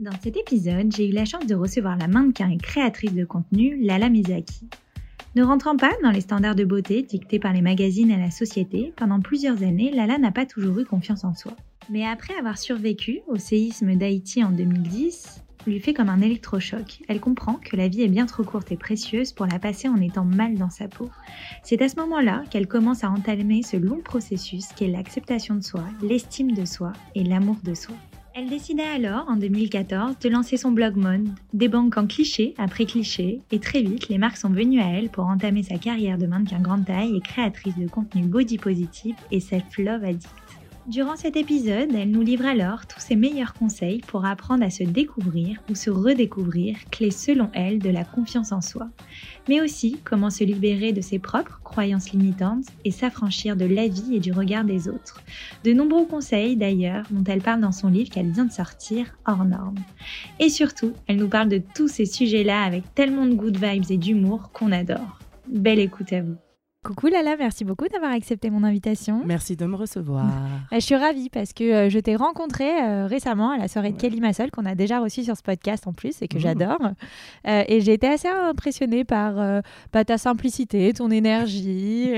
[0.00, 3.76] Dans cet épisode, j'ai eu la chance de recevoir la mannequin et créatrice de contenu
[3.84, 4.66] Lala Mizaki.
[5.36, 8.94] Ne rentrant pas dans les standards de beauté dictés par les magazines et la société,
[8.96, 11.52] pendant plusieurs années, Lala n'a pas toujours eu confiance en soi.
[11.90, 17.02] Mais après avoir survécu au séisme d'Haïti en 2010, lui fait comme un électrochoc.
[17.06, 20.00] Elle comprend que la vie est bien trop courte et précieuse pour la passer en
[20.00, 21.10] étant mal dans sa peau.
[21.62, 25.84] C'est à ce moment-là qu'elle commence à entamer ce long processus qu'est l'acceptation de soi,
[26.00, 27.96] l'estime de soi et l'amour de soi.
[28.32, 33.58] Elle décida alors, en 2014, de lancer son blog mode, débankant cliché après cliché, et
[33.58, 36.84] très vite, les marques sont venues à elle pour entamer sa carrière de mannequin grande
[36.84, 40.39] taille et créatrice de contenu body positive et self-love addict.
[40.90, 44.82] Durant cet épisode, elle nous livre alors tous ses meilleurs conseils pour apprendre à se
[44.82, 48.88] découvrir ou se redécouvrir, clé selon elle de la confiance en soi,
[49.48, 54.18] mais aussi comment se libérer de ses propres croyances limitantes et s'affranchir de l'avis et
[54.18, 55.22] du regard des autres.
[55.62, 59.44] De nombreux conseils d'ailleurs dont elle parle dans son livre qu'elle vient de sortir, Hors
[59.44, 59.78] norme.
[60.40, 63.96] Et surtout, elle nous parle de tous ces sujets-là avec tellement de good vibes et
[63.96, 65.20] d'humour qu'on adore.
[65.46, 66.36] Belle écoute à vous.
[66.82, 69.20] Coucou Lala, merci beaucoup d'avoir accepté mon invitation.
[69.26, 70.26] Merci de me recevoir.
[70.72, 74.00] je suis ravie parce que euh, je t'ai rencontré euh, récemment à la soirée de
[74.00, 76.40] Kelly Massol qu'on a déjà reçue sur ce podcast en plus et que mmh.
[76.40, 76.80] j'adore.
[77.46, 82.12] Euh, et j'ai été assez impressionnée par bah, ta simplicité, ton énergie,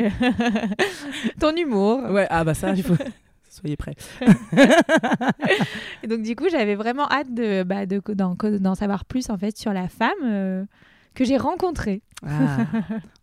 [1.41, 1.99] ton humour.
[2.11, 2.95] Ouais, ah bah ça, il faut...
[3.51, 3.97] Soyez prêts.
[6.05, 9.73] et donc du coup, j'avais vraiment hâte de, bah, d'en, savoir plus en fait sur
[9.73, 10.67] la femme
[11.15, 12.01] que j'ai rencontrée.
[12.25, 12.67] Ah.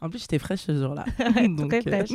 [0.02, 1.06] En plus, j'étais fraîche ce jour-là.
[1.48, 2.12] Donc, Très fraîche.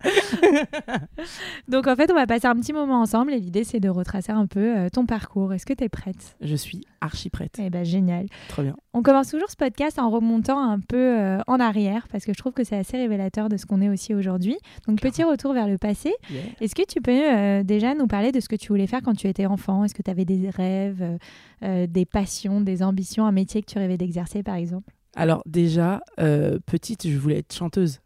[1.68, 4.32] Donc, en fait, on va passer un petit moment ensemble et l'idée, c'est de retracer
[4.32, 5.52] un peu euh, ton parcours.
[5.52, 6.36] Est-ce que tu es prête?
[6.40, 7.56] Je suis archi prête.
[7.58, 8.26] Eh ben, génial.
[8.48, 8.76] Trop bien.
[8.92, 12.38] On commence toujours ce podcast en remontant un peu euh, en arrière parce que je
[12.38, 14.56] trouve que c'est assez révélateur de ce qu'on est aussi aujourd'hui.
[14.86, 16.12] Donc, petit retour vers le passé.
[16.60, 19.14] Est-ce que tu peux euh, déjà nous parler de ce que tu voulais faire quand
[19.14, 19.84] tu étais enfant?
[19.84, 21.18] Est-ce que tu avais des rêves,
[21.62, 24.92] des passions, des ambitions, un métier que tu rêvais d'exercer, par exemple?
[25.18, 27.98] Alors déjà, euh, petite, je voulais être chanteuse.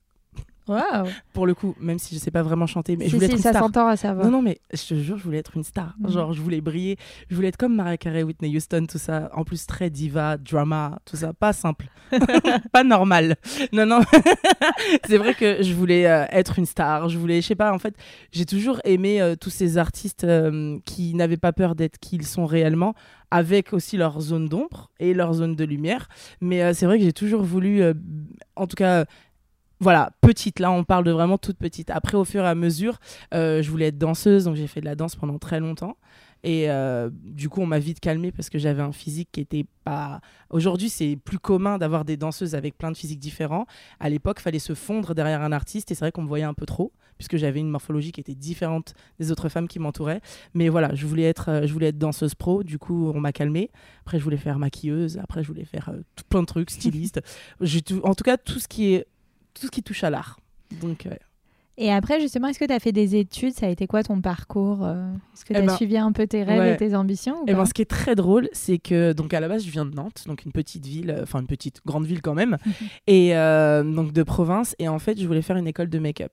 [0.69, 1.09] Wow.
[1.33, 3.43] Pour le coup, même si je sais pas vraiment chanter, mais je voulais être une
[3.43, 3.63] ça star.
[3.63, 4.25] s'entend à savoir.
[4.27, 5.95] Non, non, mais je te jure, je voulais être une star.
[5.99, 6.11] Mm.
[6.11, 6.97] Genre, je voulais briller.
[7.29, 9.31] Je voulais être comme Mariah Carey, Whitney Houston, tout ça.
[9.35, 11.33] En plus, très diva, drama, tout ça.
[11.33, 11.87] Pas simple.
[12.73, 13.37] pas normal.
[13.73, 14.01] Non, non.
[15.07, 17.09] c'est vrai que je voulais euh, être une star.
[17.09, 17.95] Je voulais, je sais pas, en fait,
[18.31, 20.27] j'ai toujours aimé euh, tous ces artistes
[20.85, 22.95] qui n'avaient pas peur d'être qui ils sont réellement
[23.33, 26.09] avec aussi leur zone d'ombre et leur zone de lumière.
[26.43, 27.95] Mais euh, c'est vrai que j'ai toujours voulu, euh,
[28.57, 29.07] en tout cas,
[29.83, 30.61] voilà, petite.
[30.61, 31.91] Là, on parle de vraiment toute petite.
[31.91, 32.99] Après, au fur et à mesure,
[33.35, 35.97] euh, je voulais être danseuse, donc j'ai fait de la danse pendant très longtemps.
[36.45, 36.69] Et
[37.13, 40.21] du coup, on m'a vite calmée parce que j'avais un physique qui était pas.
[40.51, 43.65] Aujourd'hui, c'est plus commun d'avoir des danseuses avec plein de physiques différents.
[44.01, 46.45] À l'époque, il fallait se fondre derrière un artiste et c'est vrai qu'on me voyait
[46.45, 46.91] un peu trop
[47.23, 50.21] puisque j'avais une morphologie qui était différente des autres femmes qui m'entouraient.
[50.55, 52.65] Mais voilà, je voulais être, euh, je voulais être danseuse pro.
[52.65, 53.71] Du coup, on m'a calmée.
[54.01, 55.19] Après, je voulais faire maquilleuse.
[55.19, 57.21] Après, je voulais faire euh, tout, plein de trucs, styliste.
[58.03, 59.07] en tout cas, tout ce qui est,
[59.55, 60.39] tout ce qui touche à l'art.
[60.81, 61.07] Donc.
[61.79, 63.55] Et après, justement, est-ce que tu as fait des études?
[63.55, 65.11] Ça a été quoi ton parcours euh?
[65.35, 67.53] Est-ce que tu as eh ben, suivi un peu tes rêves et tes ambitions et
[67.53, 69.87] eh ben, Ce qui est très drôle, c'est que donc à la base, je viens
[69.87, 72.59] de Nantes, donc une petite ville, enfin une petite grande ville quand même,
[73.07, 74.77] et donc de province.
[74.79, 76.33] Et en fait, je voulais faire une école de make-up.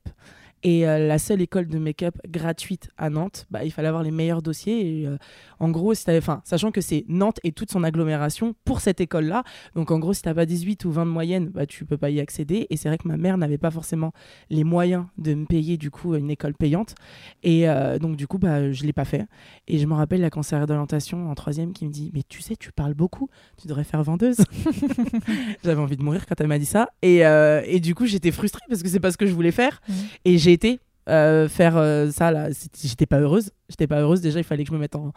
[0.64, 4.12] Et euh, la seule école de make-up gratuite à Nantes, bah, il fallait avoir les
[4.12, 5.02] meilleurs dossiers.
[5.02, 5.18] Et, euh,
[5.60, 9.44] en gros, si enfin, sachant que c'est Nantes et toute son agglomération pour cette école-là.
[9.76, 11.98] Donc en gros, si tu n'as pas 18 ou 20 de moyenne, bah, tu peux
[11.98, 12.68] pas y accéder.
[12.70, 14.12] Et c'est vrai que ma mère n'avait pas forcément
[14.50, 16.96] les moyens de me payer du coup une école payante.
[17.44, 19.26] Et euh, donc du coup, bah, je l'ai pas fait.
[19.68, 22.56] Et je me rappelle la conseillère d'orientation en troisième qui me dit, mais tu sais,
[22.58, 23.30] tu parles beaucoup,
[23.62, 24.38] tu devrais faire vendeuse.
[25.64, 26.90] J'avais envie de mourir quand elle m'a dit ça.
[27.02, 29.82] Et, et du coup, j'étais frustrée parce que c'est pas ce que je voulais faire.
[29.88, 29.94] Mmh.
[30.26, 30.80] Et j'ai été
[31.10, 32.50] euh, faire euh, ça là.
[32.82, 33.52] J'étais pas heureuse.
[33.70, 34.22] J'étais pas heureuse.
[34.22, 35.12] Déjà, il fallait que je me mette en,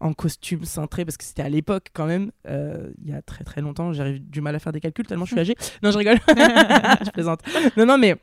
[0.00, 3.44] en costume cintré parce que c'était à l'époque quand même, euh, il y a très
[3.44, 3.92] très longtemps.
[3.92, 5.54] J'avais du mal à faire des calculs tellement je suis âgée.
[5.82, 6.18] Non, je rigole.
[6.28, 7.40] je plaisante.
[7.76, 8.16] Non, non, mais.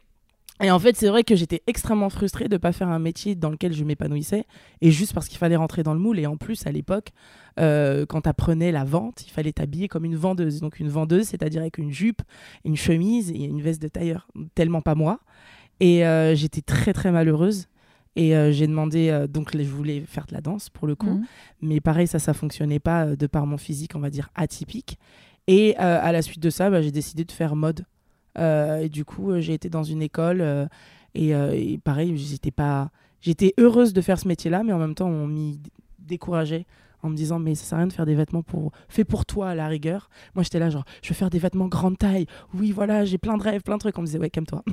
[0.62, 3.50] Et en fait, c'est vrai que j'étais extrêmement frustrée de pas faire un métier dans
[3.50, 4.46] lequel je m'épanouissais,
[4.82, 6.20] et juste parce qu'il fallait rentrer dans le moule.
[6.20, 7.10] Et en plus, à l'époque,
[7.58, 10.62] quand tu apprenais la vente, il fallait t'habiller comme une vendeuse.
[10.62, 12.22] Donc une vendeuse, c'est-à-dire avec une jupe,
[12.66, 14.28] une chemise et une veste de tailleur.
[14.54, 15.20] Tellement pas moi.
[15.84, 17.68] Et euh, j'étais très très malheureuse.
[18.16, 21.10] Et euh, j'ai demandé, euh, donc je voulais faire de la danse pour le coup,
[21.16, 21.26] Mhm.
[21.62, 25.00] mais pareil, ça, ça fonctionnait pas euh, de par mon physique, on va dire atypique.
[25.48, 27.86] Et à la suite de ça, bah, j'ai décidé de faire mode.
[28.40, 30.42] Et du coup, j'ai été dans une école
[31.16, 35.10] et, et pareil, j'étais pas, j'étais heureuse de faire ce métier-là, mais en même temps,
[35.10, 35.60] on m'y
[36.00, 36.66] décourageait
[37.04, 39.26] en me disant mais ça sert à rien de faire des vêtements pour fait pour
[39.26, 40.10] toi à la rigueur.
[40.36, 42.26] Moi, j'étais là genre je veux faire des vêtements grande taille.
[42.54, 43.98] Oui, voilà, j'ai plein de rêves, plein de trucs.
[43.98, 44.64] On me disait ouais, calme-toi.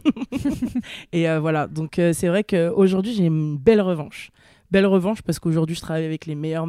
[1.13, 4.31] et euh, voilà, donc euh, c'est vrai qu'aujourd'hui, j'ai une belle revanche.
[4.71, 6.69] Belle revanche parce qu'aujourd'hui, je travaille avec les meilleures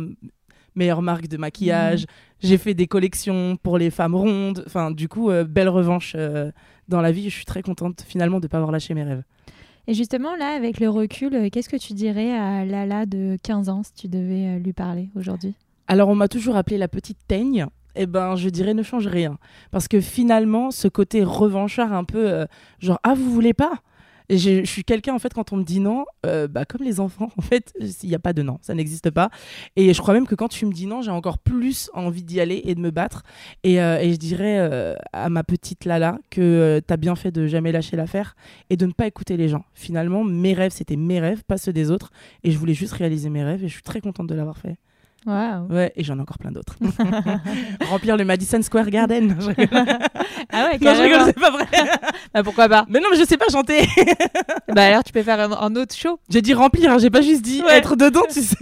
[0.75, 2.05] meilleures marques de maquillage.
[2.39, 4.63] J'ai fait des collections pour les femmes rondes.
[4.65, 6.51] Enfin, du coup, euh, belle revanche euh,
[6.87, 7.29] dans la vie.
[7.29, 9.23] Je suis très contente finalement de ne pas avoir lâché mes rêves.
[9.87, 13.69] Et justement, là, avec le recul, euh, qu'est-ce que tu dirais à Lala de 15
[13.69, 15.55] ans si tu devais euh, lui parler aujourd'hui?
[15.87, 17.65] Alors, on m'a toujours appelé la petite teigne.
[17.95, 19.37] Eh ben, je dirais ne change rien.
[19.71, 22.45] Parce que finalement, ce côté revanchard un peu, euh,
[22.79, 23.81] genre, ah, vous voulez pas?
[24.31, 27.29] Je, suis quelqu'un, en fait, quand on me dit non, euh, bah, comme les enfants,
[27.37, 29.29] en fait, il n'y a pas de non, ça n'existe pas.
[29.75, 32.39] Et je crois même que quand tu me dis non, j'ai encore plus envie d'y
[32.39, 33.23] aller et de me battre.
[33.63, 37.47] Et, euh, je dirais euh, à ma petite Lala que tu as bien fait de
[37.47, 38.35] jamais lâcher l'affaire
[38.69, 39.65] et de ne pas écouter les gens.
[39.73, 42.11] Finalement, mes rêves, c'était mes rêves, pas ceux des autres.
[42.43, 44.77] Et je voulais juste réaliser mes rêves et je suis très contente de l'avoir fait.
[45.27, 46.75] Ouais, et j'en ai encore plein d'autres.
[47.89, 49.35] Remplir le Madison Square Garden.
[49.39, 49.51] Je.
[50.53, 51.65] Ah ouais, non, je rigole, c'est pas vrai.
[52.33, 53.81] Bah, pourquoi pas Mais non, mais je sais pas chanter.
[54.69, 56.19] Bah alors, tu peux faire un, un autre show.
[56.29, 57.77] J'ai dit remplir, hein, j'ai pas juste dit Ouais.
[57.77, 58.55] être dedans, tu sais.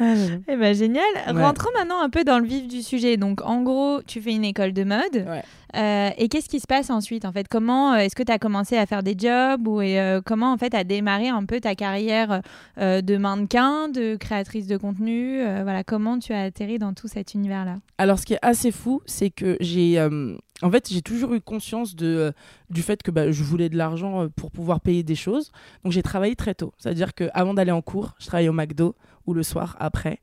[0.00, 1.04] Eh ben génial.
[1.26, 1.42] Ouais.
[1.42, 3.16] Rentrons maintenant un peu dans le vif du sujet.
[3.16, 5.14] Donc en gros, tu fais une école de mode.
[5.14, 5.42] Ouais.
[5.76, 7.46] Euh, et qu'est-ce qui se passe ensuite en fait?
[7.48, 10.52] Comment euh, est-ce que tu as commencé à faire des jobs ou et, euh, comment
[10.52, 12.42] en fait a démarré un peu ta carrière
[12.78, 15.42] de mannequin, de créatrice de contenu?
[15.42, 18.70] Voilà, comment tu as atterri dans tout cet univers là Alors, ce qui est assez
[18.70, 20.00] fou, c'est que j'ai.
[20.00, 22.32] en fait, j'ai toujours eu conscience de,
[22.70, 25.52] du fait que bah, je voulais de l'argent pour pouvoir payer des choses.
[25.84, 26.72] Donc, j'ai travaillé très tôt.
[26.78, 28.94] C'est-à-dire qu'avant d'aller en cours, je travaillais au McDo
[29.26, 30.20] ou le soir après.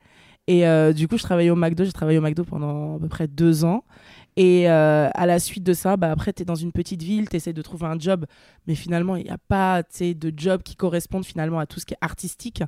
[0.47, 1.85] Et du coup, je travaillais au McDo.
[1.85, 3.83] J'ai travaillé au McDo pendant à peu près deux ans.
[4.37, 7.27] Et euh, à la suite de ça, bah, après, tu es dans une petite ville,
[7.27, 8.27] tu essaies de trouver un job,
[8.67, 11.95] mais finalement, il n'y a pas de job qui correspondent finalement à tout ce qui
[11.95, 12.61] est artistique.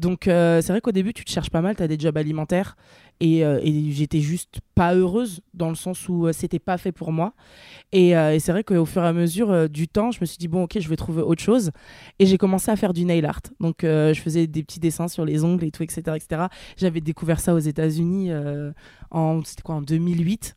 [0.00, 2.16] Donc, euh, c'est vrai qu'au début, tu te cherches pas mal, tu as des jobs
[2.16, 2.76] alimentaires,
[3.20, 7.12] et, euh, et j'étais juste pas heureuse, dans le sens où c'était pas fait pour
[7.12, 7.34] moi.
[7.92, 10.64] Et, c'est vrai qu'au fur et à mesure du temps, je me suis dit, bon,
[10.64, 11.70] ok, je vais trouver autre chose.
[12.18, 13.42] Et j'ai commencé à faire du nail art.
[13.60, 16.02] Donc, je faisais des petits dessins sur les ongles et tout, etc.
[16.16, 16.46] etc.
[16.76, 18.32] J'avais découvert ça aux États-Unis
[19.12, 20.56] en, en 2008.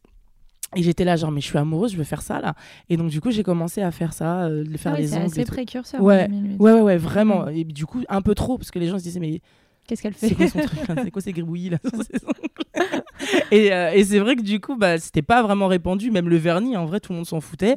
[0.76, 2.54] Et j'étais là, genre, mais je suis amoureuse, je veux faire ça là.
[2.90, 5.08] Et donc, du coup, j'ai commencé à faire ça, euh, de faire Ah oui, les
[5.08, 5.32] C'est ongles.
[5.46, 5.52] tout.
[5.52, 6.02] précurseur.
[6.02, 6.58] Ouais, 2008.
[6.60, 7.46] Ouais, ouais, ouais, vraiment.
[7.46, 7.50] Mm.
[7.56, 9.42] Et du coup, un peu trop, parce que les gens se disaient, mais
[9.88, 12.50] Qu'est-ce qu'elle fait c'est quoi son truc C'est quoi ces gribouillis là sur ses ongles?
[13.52, 16.38] Et, euh, et c'est vrai que du coup, bah, c'était pas vraiment répandu, même le
[16.38, 17.76] vernis, en vrai, tout le monde s'en foutait.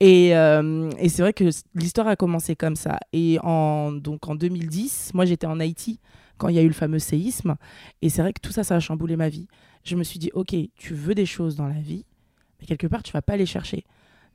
[0.00, 1.44] Et, euh, et c'est vrai que
[1.74, 2.98] l'histoire a commencé comme ça.
[3.12, 6.00] Et en, donc en 2010, moi j'étais en Haïti
[6.36, 7.56] quand il y a eu le fameux séisme.
[8.02, 9.46] Et c'est vrai que tout ça, ça a chamboulé ma vie.
[9.84, 12.04] Je me suis dit, ok, tu veux des choses dans la vie,
[12.60, 13.84] mais quelque part, tu vas pas les chercher.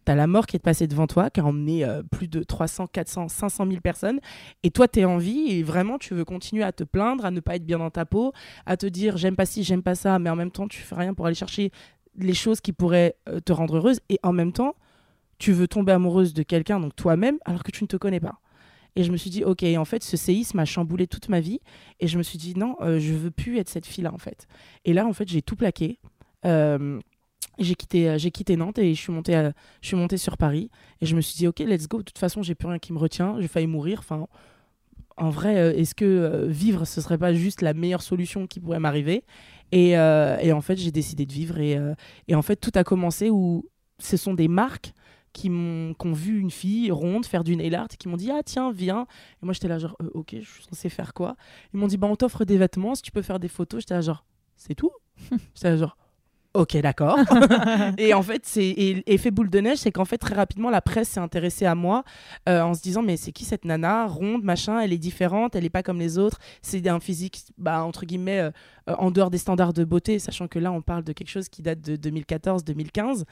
[0.05, 2.87] T'as la mort qui est passée devant toi, qui a emmené euh, plus de 300,
[2.87, 4.19] 400, 500 000 personnes.
[4.63, 7.31] Et toi, tu es en vie et vraiment, tu veux continuer à te plaindre, à
[7.31, 8.33] ne pas être bien dans ta peau,
[8.65, 10.95] à te dire j'aime pas ci, j'aime pas ça, mais en même temps, tu fais
[10.95, 11.71] rien pour aller chercher
[12.17, 14.01] les choses qui pourraient euh, te rendre heureuse.
[14.09, 14.75] Et en même temps,
[15.37, 18.39] tu veux tomber amoureuse de quelqu'un, donc toi-même, alors que tu ne te connais pas.
[18.95, 21.61] Et je me suis dit, ok, en fait, ce séisme a chamboulé toute ma vie.
[21.99, 24.47] Et je me suis dit, non, euh, je veux plus être cette fille-là, en fait.
[24.85, 25.99] Et là, en fait, j'ai tout plaqué.
[26.45, 26.99] Euh,
[27.59, 30.37] j'ai quitté, euh, j'ai quitté Nantes et je suis, montée à- je suis montée sur
[30.37, 30.69] Paris.
[31.01, 31.99] Et je me suis dit, ok, let's go.
[31.99, 33.37] De toute façon, j'ai plus rien qui me retient.
[33.39, 33.99] J'ai failli mourir.
[33.99, 34.27] Enfin,
[35.17, 38.59] en vrai, euh, est-ce que euh, vivre, ce serait pas juste la meilleure solution qui
[38.59, 39.23] pourrait m'arriver?
[39.71, 41.59] Et, euh, en fait, j'ai décidé de vivre.
[41.59, 41.93] Et, euh,
[42.33, 43.69] en fait, tout a commencé où
[43.99, 44.93] ce sont des marques
[45.33, 48.17] qui m'ont qui ont vu une fille ronde faire du nail art et qui m'ont
[48.17, 49.07] dit ah tiens viens
[49.41, 51.35] et moi j'étais là genre Euh, ok je suis censée faire quoi?
[51.73, 53.95] Ils m'ont dit bah on t'offre des vêtements si tu peux faire des photos j'étais
[53.95, 54.25] là genre
[54.57, 54.91] c'est tout?
[55.55, 55.97] J'étais là genre
[56.53, 57.17] ok d'accord.
[57.97, 60.81] Et en fait c'est et effet boule de neige c'est qu'en fait très rapidement la
[60.81, 62.03] presse s'est intéressée à moi
[62.47, 65.65] euh, en se disant mais c'est qui cette nana ronde machin elle est différente elle
[65.65, 68.51] est pas comme les autres c'est un physique bah entre guillemets euh,
[68.89, 71.47] euh, en dehors des standards de beauté sachant que là on parle de quelque chose
[71.47, 73.23] qui date de 2014 2015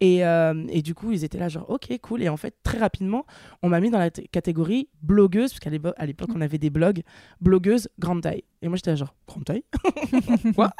[0.00, 2.22] et, euh, et du coup ils étaient là genre ok cool.
[2.24, 3.24] Et en fait très rapidement
[3.62, 5.70] on m'a mis dans la catégorie blogueuse parce qu'à
[6.06, 7.02] l'époque on avait des blogs
[7.40, 8.42] blogueuse grande taille.
[8.62, 9.64] Et moi j'étais genre grande taille?
[10.54, 10.72] Quoi?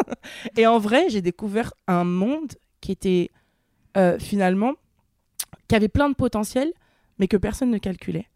[0.57, 3.31] Et en vrai j'ai découvert un monde qui était
[3.97, 4.73] euh, finalement
[5.69, 6.73] qui avait plein de potentiel
[7.21, 8.27] mais que personne ne calculait.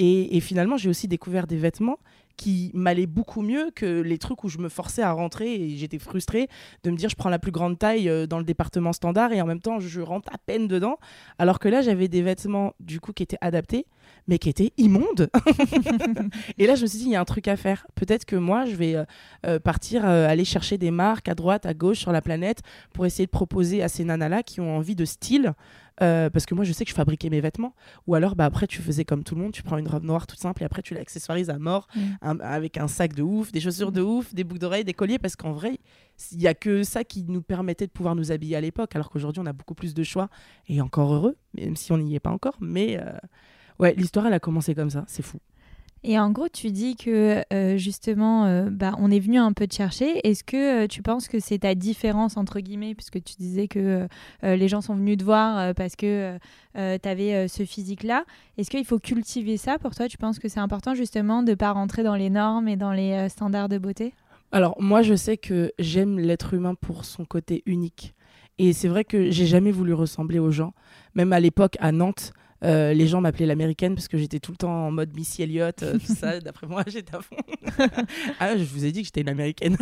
[0.00, 1.98] Et finalement j'ai aussi découvert des vêtements
[2.38, 5.98] qui m'allait beaucoup mieux que les trucs où je me forçais à rentrer et j'étais
[5.98, 6.48] frustrée
[6.84, 9.42] de me dire je prends la plus grande taille euh, dans le département standard et
[9.42, 10.98] en même temps je rentre à peine dedans.
[11.38, 13.86] Alors que là, j'avais des vêtements du coup qui étaient adaptés
[14.26, 15.30] mais qui étaient immondes.
[16.58, 17.86] et là, je me suis dit, il y a un truc à faire.
[17.94, 18.94] Peut-être que moi, je vais
[19.46, 22.60] euh, partir, aller chercher des marques à droite, à gauche sur la planète
[22.92, 25.54] pour essayer de proposer à ces nanas-là qui ont envie de style
[26.02, 27.74] euh, parce que moi, je sais que je fabriquais mes vêtements.
[28.06, 30.26] Ou alors, bah, après, tu faisais comme tout le monde, tu prends une robe noire
[30.26, 32.40] toute simple et après, tu l'accessoirises à mort mm.
[32.40, 35.18] avec un sac de ouf, des chaussures de ouf, des boucles d'oreilles, des colliers.
[35.18, 35.78] Parce qu'en vrai,
[36.32, 38.94] il n'y a que ça qui nous permettait de pouvoir nous habiller à l'époque.
[38.94, 40.28] Alors qu'aujourd'hui, on a beaucoup plus de choix.
[40.68, 42.56] Et encore heureux, même si on n'y est pas encore.
[42.60, 43.12] Mais euh,
[43.78, 45.04] ouais, l'histoire, elle a commencé comme ça.
[45.08, 45.38] C'est fou.
[46.04, 49.66] Et en gros, tu dis que euh, justement, euh, bah, on est venu un peu
[49.66, 50.26] te chercher.
[50.26, 54.06] Est-ce que euh, tu penses que c'est ta différence, entre guillemets, puisque tu disais que
[54.42, 56.38] les gens sont venus te voir parce que
[56.74, 58.24] tu avais ce physique-là
[58.56, 60.08] Est-ce qu'il faut cultiver ça pour toi?
[60.08, 62.92] Tu penses que c'est important justement de ne pas rentrer dans les normes et dans
[62.92, 64.14] les standards de beauté?
[64.52, 68.14] Alors, moi, je sais que j'aime l'être humain pour son côté unique.
[68.58, 70.74] Et c'est vrai que j'ai jamais voulu ressembler aux gens.
[71.14, 72.32] Même à l'époque, à Nantes,
[72.64, 75.82] euh, les gens m'appelaient l'américaine parce que j'étais tout le temps en mode Missy Elliott,
[75.82, 76.40] euh, tout ça.
[76.40, 77.36] D'après moi, j'étais à fond.
[78.40, 79.76] ah, je vous ai dit que j'étais une américaine.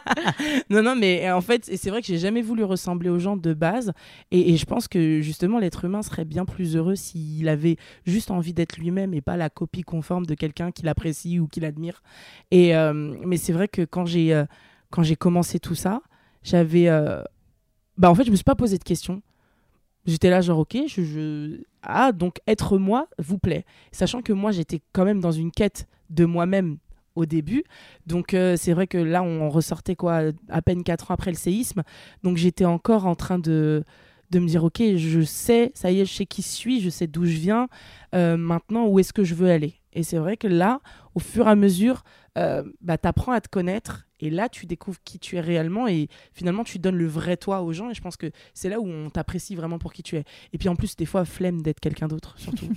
[0.70, 3.54] non, non, mais en fait, c'est vrai que j'ai jamais voulu ressembler aux gens de
[3.54, 3.92] base.
[4.30, 8.52] Et, je pense que justement, l'être humain serait bien plus heureux s'il avait juste envie
[8.52, 12.02] d'être lui-même et pas la copie conforme de quelqu'un qu'il apprécie ou qu'il admire.
[12.50, 12.92] Et, euh,
[13.24, 14.42] mais c'est vrai que quand j'ai
[14.90, 16.02] quand j'ai commencé tout ça,
[16.42, 16.88] j'avais.
[17.96, 19.22] bah, en fait, je me suis pas posé de questions.
[20.04, 23.64] J'étais là, genre, ok, je, Ah, donc être moi vous plaît.
[23.90, 26.78] Sachant que moi, j'étais quand même dans une quête de moi-même
[27.14, 27.64] au début.
[28.06, 31.36] Donc, euh, c'est vrai que là, on ressortait quoi, à peine quatre ans après le
[31.36, 31.82] séisme.
[32.22, 33.84] Donc, j'étais encore en train de,
[34.30, 36.90] de me dire, ok, je sais, ça y est, je sais qui je suis, je
[36.90, 37.68] sais d'où je viens.
[38.14, 39.74] Euh, maintenant, où est-ce que je veux aller?
[39.92, 40.80] Et c'est vrai que là,
[41.14, 42.02] au fur et à mesure,
[42.38, 45.88] euh, bah, tu apprends à te connaître et là, tu découvres qui tu es réellement
[45.88, 47.90] et finalement, tu donnes le vrai toi aux gens.
[47.90, 50.24] Et je pense que c'est là où on t'apprécie vraiment pour qui tu es.
[50.52, 52.68] Et puis en plus, des fois, flemme d'être quelqu'un d'autre, surtout.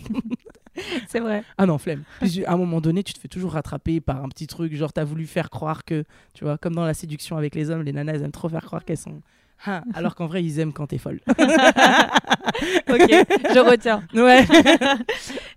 [1.08, 1.44] c'est vrai.
[1.60, 2.04] Ah non, flemme.
[2.48, 4.74] à un moment donné, tu te fais toujours rattraper par un petit truc.
[4.74, 7.70] Genre, tu as voulu faire croire que, tu vois, comme dans la séduction avec les
[7.70, 9.22] hommes, les nanas, elles aiment trop faire croire qu'elles sont
[9.66, 11.22] ah, alors qu'en vrai, ils aiment quand t'es folle.
[11.28, 11.38] ok,
[12.88, 14.04] je retiens.
[14.14, 14.46] Ouais.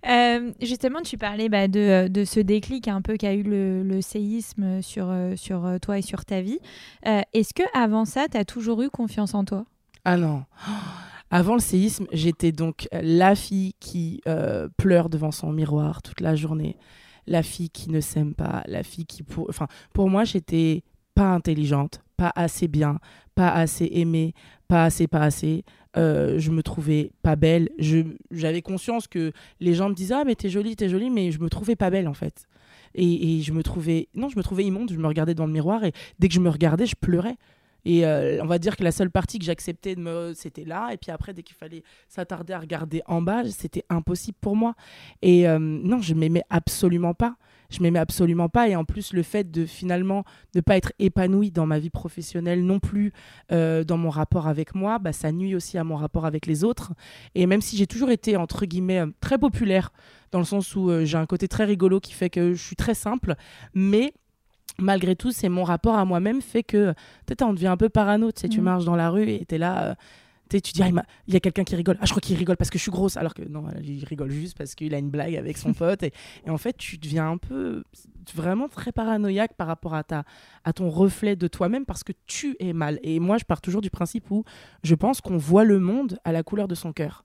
[0.07, 4.81] Euh, justement, tu parlais bah, de, de, ce déclic un peu qu'a eu le, séisme
[4.81, 6.57] sur, euh, sur euh, toi et sur ta vie.
[7.03, 9.65] Est-ce que avant ça, tu as toujours eu confiance en toi?
[10.05, 10.45] Ah non.
[11.31, 14.21] Avant le séisme, j'étais donc la fille qui
[14.77, 16.75] pleure devant son miroir toute la journée,
[17.27, 21.27] la fille qui ne s'aime pas, la fille qui pour, enfin, pour moi, j'étais pas
[21.27, 22.97] intelligente, pas assez bien,
[23.39, 24.33] pas assez aimée,
[24.67, 25.63] pas assez, pas assez.
[25.95, 27.69] Euh, je me trouvais pas belle.
[28.31, 29.31] J'avais conscience que
[29.61, 31.89] les gens me disaient Ah, mais t'es jolie, t'es jolie, mais je me trouvais pas
[31.89, 32.49] belle en fait.
[32.95, 34.09] Et, et, je me trouvais.
[34.13, 34.91] Non, je me trouvais immonde.
[34.91, 37.37] Je me regardais dans le miroir et dès que je me regardais, je pleurais.
[37.85, 40.89] Et euh, on va dire que la seule partie que j'acceptais de me, c'était là.
[40.91, 44.75] Et puis après, dès qu'il fallait s'attarder à regarder en bas, c'était impossible pour moi.
[45.21, 47.37] Et euh, non, je m'aimais absolument pas
[47.69, 48.67] je m'aimais absolument pas.
[48.67, 50.23] Et en plus, le fait de finalement
[50.55, 53.13] ne pas être épanouie dans ma vie professionnelle non plus,
[53.51, 56.63] euh, dans mon rapport avec moi, bah, ça nuit aussi à mon rapport avec les
[56.63, 56.93] autres.
[57.35, 59.91] Et même si j'ai toujours été, entre guillemets, euh, très populaire,
[60.31, 62.75] dans le sens où euh, j'ai un côté très rigolo qui fait que je suis
[62.75, 63.35] très simple,
[63.73, 64.13] mais
[64.77, 66.93] malgré tout, c'est mon rapport à moi-même fait que
[67.25, 68.31] peut-être on devient un peu parano.
[68.31, 68.63] Tu sais, tu mmh.
[68.63, 69.95] marches dans la rue et tu es là
[70.49, 70.89] tu dis, ah,
[71.27, 71.97] il, y a quelqu'un qui rigole.
[72.01, 73.17] Ah, je crois qu'il rigole parce que je suis grosse.
[73.17, 76.03] Alors que non, il rigole juste parce qu'il a une blague avec son pote.
[76.03, 76.11] Et,
[76.47, 77.83] en fait, tu deviens un peu
[78.33, 80.23] vraiment très paranoïaque par rapport à, ta,
[80.63, 82.99] à ton reflet de toi-même parce que tu es mal.
[83.03, 84.43] Et moi, je pars toujours du principe où
[84.83, 87.23] je pense qu'on voit le monde à la couleur de son cœur.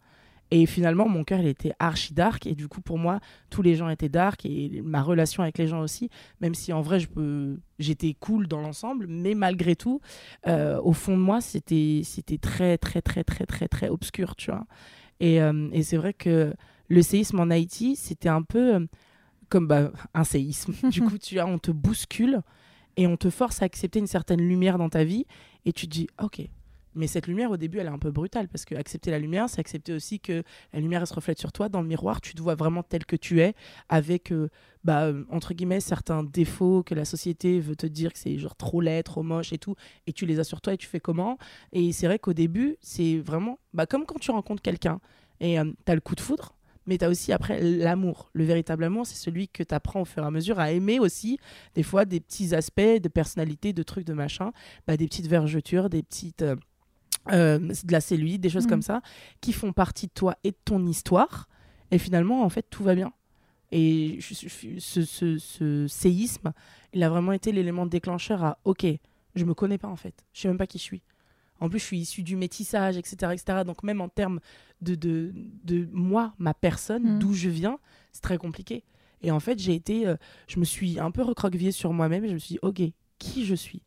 [0.51, 2.47] Et finalement, mon cœur, il était archi dark.
[2.47, 3.21] Et du coup, pour moi,
[3.51, 4.45] tous les gens étaient dark.
[4.47, 6.11] Et ma relation avec les gens aussi,
[6.41, 7.59] même si en vrai, je peux...
[7.79, 9.07] j'étais cool dans l'ensemble.
[9.09, 10.01] Mais malgré tout,
[10.47, 14.51] euh, au fond de moi, c'était, c'était très, très, très, très, très, très obscur, tu
[14.51, 14.67] vois.
[15.21, 16.55] Et, euh, et c'est vrai que
[16.89, 18.87] le séisme en Haïti, c'était un peu euh,
[19.49, 20.75] comme bah, un séisme.
[20.91, 22.43] du coup, tu vois, on te bouscule
[22.97, 25.27] et on te force à accepter une certaine lumière dans ta vie.
[25.65, 26.43] Et tu te dis, ok,
[26.95, 29.49] mais cette lumière, au début, elle est un peu brutale parce que accepter la lumière,
[29.49, 32.21] c'est accepter aussi que la lumière, se reflète sur toi dans le miroir.
[32.21, 33.55] Tu te vois vraiment tel que tu es,
[33.89, 34.49] avec, euh,
[34.85, 38.57] bah, euh, entre guillemets, certains défauts que la société veut te dire que c'est genre
[38.57, 39.75] trop laid, trop moche et tout.
[40.07, 41.37] Et tu les as sur toi et tu fais comment
[41.73, 45.01] Et c'est vrai qu'au début, c'est vraiment bah, comme quand tu rencontres quelqu'un
[45.41, 46.55] et euh, tu as le coup de foudre
[46.87, 48.31] mais tu as aussi après l'amour.
[48.33, 51.01] Le véritable amour, c'est celui que tu apprends au fur et à mesure à aimer
[51.01, 51.39] aussi,
[51.75, 54.53] des fois, des petits aspects de personnalité, de trucs, de machin,
[54.87, 56.43] bah, des petites vergetures, des petites.
[56.43, 56.57] Euh,
[57.31, 58.83] de la cellulite, des choses comme mm.
[58.83, 59.02] ça,
[59.40, 61.49] qui font partie de toi et de ton histoire.
[61.90, 63.12] Et finalement, en fait, tout va bien.
[63.73, 66.52] Et ce, ce, séisme,
[66.93, 68.87] il a vraiment été l'élément déclencheur à OK,
[69.35, 71.02] je me connais pas en fait, je sais même pas qui je suis.
[71.61, 73.62] En plus, je suis issu du métissage, etc., etc.
[73.66, 74.38] Donc même en termes
[74.81, 75.33] de, de,
[75.64, 77.19] de moi, ma personne, mm.
[77.19, 77.78] d'où je viens,
[78.12, 78.85] c'est très compliqué.
[79.23, 80.16] Et en fait, j'ai été, euh,
[80.47, 82.83] je me suis un peu recroquevillée sur moi-même et je me suis dit, ok,
[83.19, 83.83] qui je suis?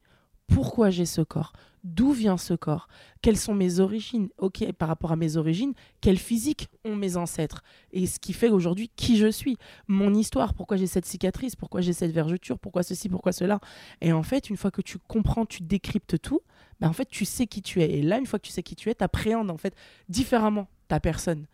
[0.48, 1.54] Pourquoi j'ai ce corps?
[1.88, 2.90] D'où vient ce corps?
[3.22, 4.28] Quelles sont mes origines?
[4.38, 7.64] Ok, par rapport à mes origines, quel physique ont mes ancêtres?
[7.94, 9.58] Et ce qui fait aujourd'hui qui je suis?
[9.88, 11.56] Mon histoire, pourquoi j'ai cette cicatrice?
[11.56, 12.60] Pourquoi j'ai cette vergeture?
[12.60, 13.08] Pourquoi ceci?
[13.08, 13.62] Pourquoi cela?
[14.02, 16.42] Et en fait, une fois que tu comprends, tu décryptes tout,
[16.82, 17.90] ben en fait, tu sais qui tu es.
[17.90, 19.74] Et là, une fois que tu sais qui tu es, tu en fait
[20.10, 21.46] différemment ta personne.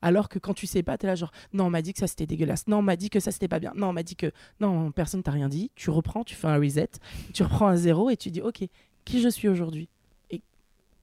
[0.00, 1.98] Alors que quand tu sais pas, tu es là genre non, on m'a dit que
[2.00, 2.66] ça c'était dégueulasse.
[2.66, 3.72] Non, on m'a dit que ça c'était pas bien.
[3.76, 5.70] Non, on m'a dit que non, personne t'a rien dit.
[5.74, 6.90] Tu reprends, tu fais un reset,
[7.34, 8.64] tu reprends un zéro et tu dis OK,
[9.04, 9.88] qui je suis aujourd'hui
[10.30, 10.42] et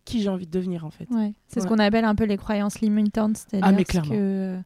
[0.06, 1.08] qui j'ai envie de devenir en fait.
[1.48, 4.62] c'est ce qu'on appelle un peu les croyances limitantes, c'est-à-dire ah, que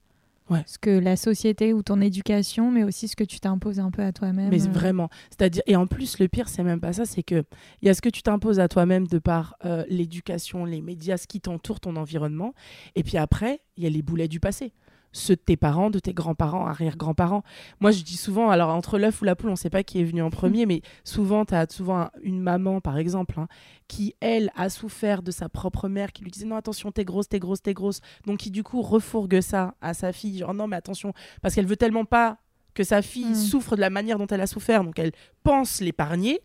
[0.67, 4.03] ce que la société ou ton éducation, mais aussi ce que tu t'imposes un peu
[4.03, 4.49] à toi-même.
[4.49, 4.71] Mais euh.
[4.71, 7.43] vraiment, c'est-à-dire et en plus le pire c'est même pas ça, c'est que
[7.81, 11.17] il y a ce que tu t'imposes à toi-même de par euh, l'éducation, les médias,
[11.17, 12.53] ce qui t'entoure, ton environnement,
[12.95, 14.73] et puis après il y a les boulets du passé
[15.13, 17.43] ceux de tes parents, de tes grands-parents, arrière-grands-parents.
[17.79, 20.01] Moi, je dis souvent, alors entre l'œuf ou la poule, on ne sait pas qui
[20.01, 23.47] est venu en premier, mais souvent, tu as souvent une maman, par exemple, hein,
[23.87, 27.29] qui, elle, a souffert de sa propre mère, qui lui disait non, attention, t'es grosse,
[27.29, 28.01] t'es grosse, t'es grosse.
[28.25, 31.67] Donc, qui, du coup, refourgue ça à sa fille, genre non, mais attention, parce qu'elle
[31.67, 32.39] veut tellement pas
[32.73, 33.35] que sa fille mm.
[33.35, 35.11] souffre de la manière dont elle a souffert, donc elle
[35.43, 36.41] pense l'épargner.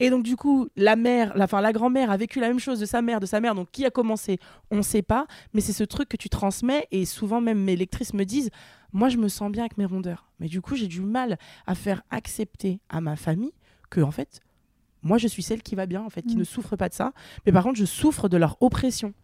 [0.00, 2.86] Et donc du coup, la mère, la, la grand-mère a vécu la même chose de
[2.86, 4.38] sa mère, de sa mère, donc qui a commencé
[4.70, 7.76] On ne sait pas, mais c'est ce truc que tu transmets, et souvent même mes
[7.76, 8.50] lectrices me disent,
[8.92, 10.30] moi je me sens bien avec mes rondeurs.
[10.40, 13.52] Mais du coup, j'ai du mal à faire accepter à ma famille
[13.90, 14.40] que, en fait,
[15.02, 16.40] moi je suis celle qui va bien, en fait, qui mm.
[16.40, 17.12] ne souffre pas de ça,
[17.46, 19.14] mais par contre, je souffre de leur oppression.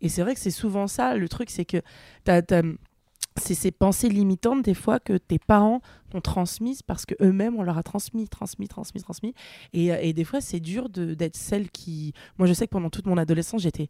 [0.00, 1.78] Et c'est vrai que c'est souvent ça, le truc, c'est que
[2.24, 2.42] tu as
[3.36, 7.62] c'est ces pensées limitantes des fois que tes parents t'ont transmises parce que eux-mêmes on
[7.62, 9.34] leur a transmis, transmis, transmis, transmis.
[9.72, 12.12] Et, euh, des fois c'est dur d'être celle qui.
[12.38, 13.88] Moi je sais que pendant toute mon adolescence j'étais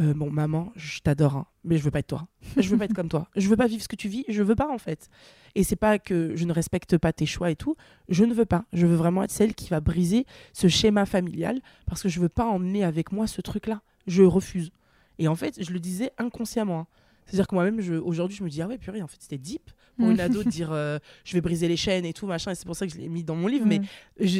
[0.00, 2.28] euh, bon maman je t'adore hein, mais je veux pas être toi.
[2.58, 3.28] Je veux pas être comme toi.
[3.36, 4.24] Je veux pas vivre ce que tu vis.
[4.28, 5.08] Je veux pas en fait.
[5.54, 7.76] Et c'est pas que je ne respecte pas tes choix et tout.
[8.08, 8.64] Je ne veux pas.
[8.72, 12.28] Je veux vraiment être celle qui va briser ce schéma familial parce que je veux
[12.28, 13.80] pas emmener avec moi ce truc là.
[14.06, 14.72] Je refuse.
[15.18, 16.80] Et en fait je le disais inconsciemment.
[16.80, 16.86] Hein.
[17.26, 20.10] C'est-à-dire que moi-même, aujourd'hui, je me dis, ah ouais, purée, en fait, c'était deep pour
[20.10, 22.66] une ado de dire, euh, je vais briser les chaînes et tout, machin, et c'est
[22.66, 23.66] pour ça que je l'ai mis dans mon livre.
[23.66, 23.80] Mais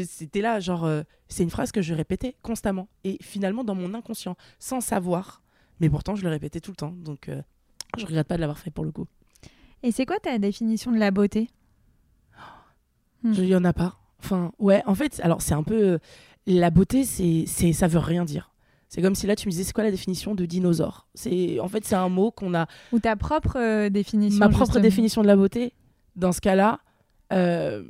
[0.06, 2.88] c'était là, genre, euh, c'est une phrase que je répétais constamment.
[3.04, 5.42] Et finalement, dans mon inconscient, sans savoir.
[5.80, 6.92] Mais pourtant, je le répétais tout le temps.
[6.92, 7.40] Donc, euh,
[7.98, 9.06] je regrette pas de l'avoir fait pour le coup.
[9.82, 11.50] Et c'est quoi ta définition de la beauté?
[13.24, 13.98] Il n'y en a pas.
[14.18, 15.98] Enfin, ouais, en fait, alors c'est un peu.
[16.46, 18.50] La beauté, c'est, ça veut rien dire.
[18.94, 21.08] C'est comme si là tu me disais c'est quoi la définition de dinosaure?
[21.14, 24.38] C'est en fait c'est un mot qu'on a ou ta propre euh, définition.
[24.38, 25.72] Ma propre définition de la beauté.
[26.14, 26.78] Dans ce cas-là,
[27.32, 27.82] euh,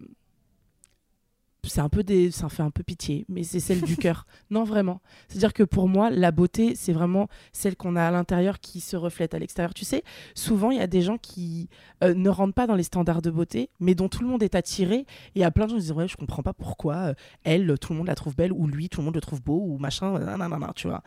[1.66, 4.27] c'est un peu des, ça fait un peu pitié, mais c'est celle du cœur.
[4.50, 5.00] Non, vraiment.
[5.29, 8.96] C'est-à-dire que pour moi, la beauté, c'est vraiment celle qu'on a à l'intérieur qui se
[8.96, 9.74] reflète à l'extérieur.
[9.74, 11.68] Tu sais, souvent, il y a des gens qui
[12.03, 14.55] euh, ne rentrent pas dans les standards de beauté, mais dont tout le monde est
[14.55, 14.96] attiré.
[14.96, 17.14] Et il y a plein de gens qui disent, ouais, je comprends pas pourquoi euh,
[17.42, 19.61] elle, tout le monde la trouve belle, ou lui, tout le monde le trouve beau,
[19.64, 21.03] ou machin, nanana, tu vois.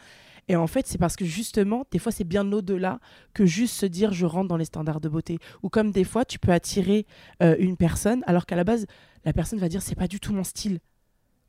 [0.49, 2.99] Et en fait, c'est parce que justement, des fois, c'est bien au-delà
[3.33, 5.39] que juste se dire je rentre dans les standards de beauté.
[5.61, 7.05] Ou comme des fois, tu peux attirer
[7.43, 8.85] euh, une personne alors qu'à la base,
[9.25, 10.79] la personne va dire c'est pas du tout mon style.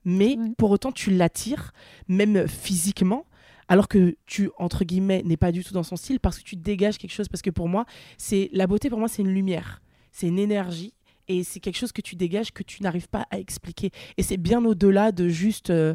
[0.05, 1.73] Mais pour autant, tu l'attires,
[2.09, 3.27] même physiquement,
[3.69, 6.57] alors que tu, entre guillemets, n'es pas du tout dans son style parce que tu
[6.57, 7.29] dégages quelque chose.
[7.29, 7.85] Parce que pour moi,
[8.17, 10.95] c'est la beauté, pour moi, c'est une lumière, c'est une énergie.
[11.31, 13.91] Et c'est quelque chose que tu dégages que tu n'arrives pas à expliquer.
[14.17, 15.71] Et c'est bien au-delà de juste.
[15.71, 15.95] Euh,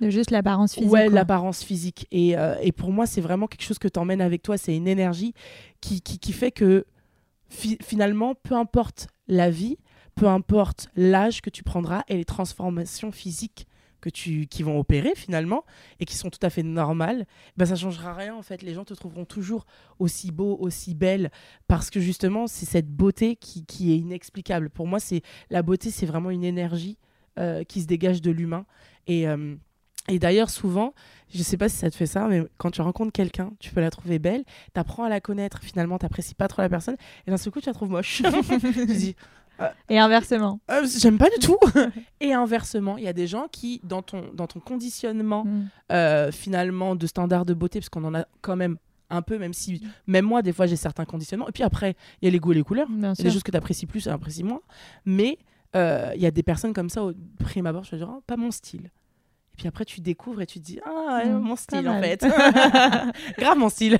[0.00, 0.90] de juste l'apparence physique.
[0.90, 2.06] Ouais, l'apparence physique.
[2.10, 4.56] Et, euh, et, pour moi, c'est vraiment quelque chose que tu emmènes avec toi.
[4.56, 5.34] C'est une énergie
[5.80, 6.84] qui, qui, qui fait que
[7.48, 9.78] finalement, peu importe la vie,
[10.14, 13.66] peu importe l'âge que tu prendras et les transformations physiques
[14.00, 15.64] que tu, qui vont opérer finalement
[15.98, 17.26] et qui sont tout à fait normales,
[17.56, 18.60] ben ça changera rien en fait.
[18.62, 19.64] Les gens te trouveront toujours
[19.98, 21.30] aussi beau, aussi belle
[21.68, 24.68] parce que justement c'est cette beauté qui, qui, est inexplicable.
[24.68, 26.98] Pour moi, c'est la beauté, c'est vraiment une énergie
[27.38, 28.66] euh, qui se dégage de l'humain
[29.06, 29.56] et euh,
[30.08, 30.94] et d'ailleurs, souvent,
[31.34, 33.80] je sais pas si ça te fait ça, mais quand tu rencontres quelqu'un, tu peux
[33.80, 36.96] la trouver belle, tu apprends à la connaître, finalement, tu n'apprécies pas trop la personne,
[37.26, 38.22] et d'un seul coup, tu la trouves moche.
[38.74, 39.16] tu dis,
[39.60, 40.60] euh, et inversement.
[40.70, 41.58] Euh, j'aime pas du tout.
[42.20, 45.68] et inversement, il y a des gens qui, dans ton, dans ton conditionnement, mm.
[45.92, 48.76] euh, finalement, de standards de beauté, parce qu'on en a quand même
[49.10, 51.48] un peu, même si, même moi, des fois, j'ai certains conditionnements.
[51.48, 52.88] Et puis après, il y a les goûts et les couleurs.
[52.90, 54.62] Il y a des choses que tu apprécies plus et apprécies moins.
[55.04, 55.38] Mais
[55.74, 58.36] il y a des personnes comme ça, au prime abord, je vais dire, oh, pas
[58.36, 58.90] mon style.
[59.54, 62.26] Et puis après, tu découvres et tu te dis Ah, Mm, mon style en fait.
[63.38, 63.98] Grave mon style.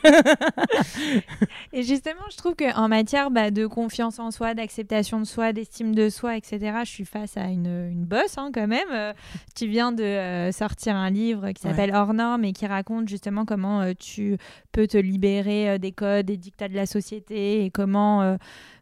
[1.72, 5.94] Et justement, je trouve qu'en matière bah, de confiance en soi, d'acceptation de soi, d'estime
[5.94, 8.88] de soi, etc., je suis face à une, une bosse hein, quand même.
[8.92, 9.12] Euh,
[9.54, 11.70] tu viens de euh, sortir un livre qui Ouais.
[11.70, 14.36] s'appelle Hors norme et qui raconte justement comment euh, tu
[14.72, 18.36] peux te libérer euh, des codes, des dictats de la société et comment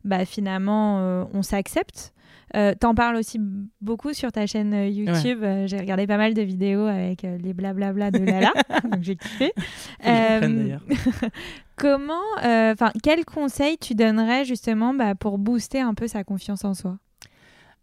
[0.05, 2.13] bah, finalement on s'accepte.
[2.55, 3.41] Euh, T'en parles aussi
[3.81, 5.43] beaucoup sur ta chaîne euh, YouTube.
[5.43, 8.53] Euh, j'ai regardé pas mal de vidéos avec euh, les blablabla de Lala,
[8.85, 9.53] donc j'ai kiffé.
[10.07, 10.83] Euh, d'ailleurs.
[11.77, 16.75] Comment, enfin, quel conseil tu donnerais justement bah, pour booster un peu sa confiance en
[16.75, 16.99] soi?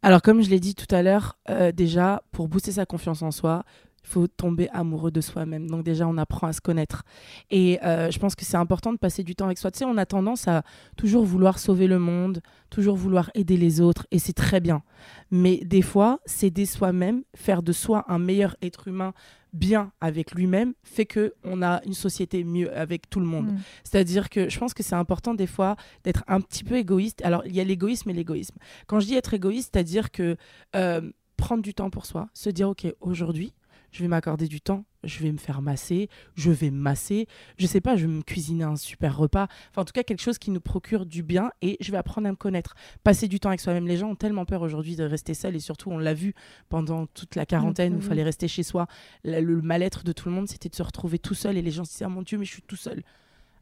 [0.02, 3.32] Alors, comme je l'ai dit tout à l'heure, euh, déjà, pour booster sa confiance en
[3.32, 3.64] soi,
[4.04, 5.70] il faut tomber amoureux de soi-même.
[5.70, 7.04] Donc déjà, on apprend à se connaître.
[7.50, 9.72] Et euh, je pense que c'est important de passer du temps avec soi.
[9.72, 10.64] Tu sais, on a tendance à
[10.98, 14.84] toujours vouloir sauver le monde, toujours vouloir aider les autres, et c'est très bien.
[15.32, 19.14] Mais des fois, s'aider soi-même, faire de soi un meilleur être humain
[19.54, 23.52] bien avec lui-même, fait que on a une société mieux avec tout le monde.
[23.52, 23.58] Mm.
[23.84, 27.24] C'est-à-dire que je pense que c'est important des fois d'être un petit peu égoïste.
[27.24, 28.58] Alors, il y a l'égoïsme et l'égoïsme.
[28.88, 30.38] Quand je dis être égoïste, c'est-à-dire que
[30.76, 33.54] euh, prendre du temps pour soi, se dire, OK, aujourd'hui,
[33.92, 37.68] je vais m'accorder du temps, je vais me faire masser, je vais me masser, je
[37.68, 40.38] sais pas, je vais me cuisiner un super repas, enfin en tout cas quelque chose
[40.38, 42.76] qui nous procure du bien et je vais apprendre à me connaître.
[43.04, 43.88] Passer du temps avec soi-même.
[43.88, 46.34] Les gens ont tellement peur aujourd'hui de rester seuls et surtout on l'a vu
[46.70, 48.08] pendant toute la quarantaine où il oui.
[48.08, 48.88] fallait rester chez soi.
[49.24, 51.86] Le mal-être de tout le monde c'était de se retrouver tout seul et les gens
[51.86, 53.04] se disaient, ah mon Dieu, mais je suis tout seul.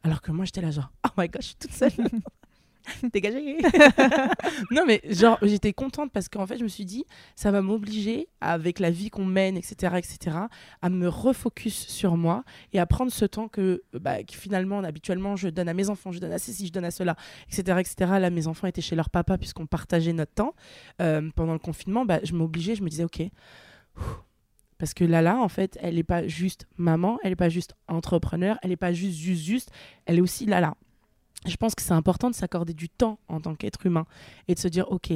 [0.03, 1.91] Alors que moi j'étais là genre, oh my god, je suis toute seule.
[3.13, 3.57] Dégagez
[4.71, 8.27] Non mais genre j'étais contente parce qu'en fait je me suis dit ça va m'obliger
[8.41, 10.37] avec la vie qu'on mène etc etc
[10.81, 15.35] à me refocus sur moi et à prendre ce temps que, bah, que finalement habituellement
[15.35, 17.15] je donne à mes enfants je donne à ceci je donne à cela
[17.51, 20.53] etc etc là mes enfants étaient chez leur papa puisqu'on partageait notre temps
[21.01, 22.05] Euh, pendant le confinement.
[22.05, 23.21] Bah, je m'obligeais je me disais ok.
[24.77, 28.59] Parce que Lala, en fait, elle n'est pas juste maman, elle n'est pas juste entrepreneur,
[28.61, 29.71] elle n'est pas juste, juste, juste,
[30.05, 30.75] elle est aussi Lala.
[31.47, 34.05] Je pense que c'est important de s'accorder du temps en tant qu'être humain
[34.47, 35.11] et de se dire, ok,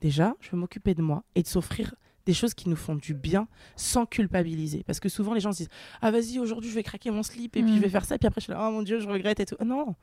[0.00, 1.94] déjà, je vais m'occuper de moi et de s'offrir
[2.26, 4.82] des choses qui nous font du bien sans culpabiliser.
[4.84, 5.68] Parce que souvent, les gens se disent,
[6.00, 7.76] ah vas-y, aujourd'hui, je vais craquer mon slip et puis Mm.
[7.76, 9.46] je vais faire ça, puis après, je suis là, oh mon Dieu, je regrette et
[9.46, 9.56] tout.
[9.64, 9.94] Non,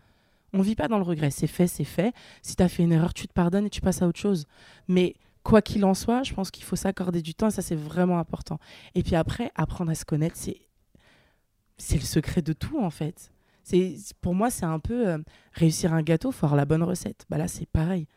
[0.53, 2.13] on vit pas dans le regret, c'est fait, c'est fait.
[2.43, 4.45] Si tu as fait une erreur, tu te pardonnes et tu passes à autre chose.
[4.87, 7.75] Mais quoi qu'il en soit, je pense qu'il faut s'accorder du temps et ça, c'est
[7.75, 8.59] vraiment important.
[8.93, 10.61] Et puis après, apprendre à se connaître, c'est
[11.77, 13.31] c'est le secret de tout en fait.
[13.63, 15.17] C'est pour moi, c'est un peu euh,
[15.53, 17.25] réussir un gâteau, faut avoir la bonne recette.
[17.29, 18.07] Bah là, c'est pareil.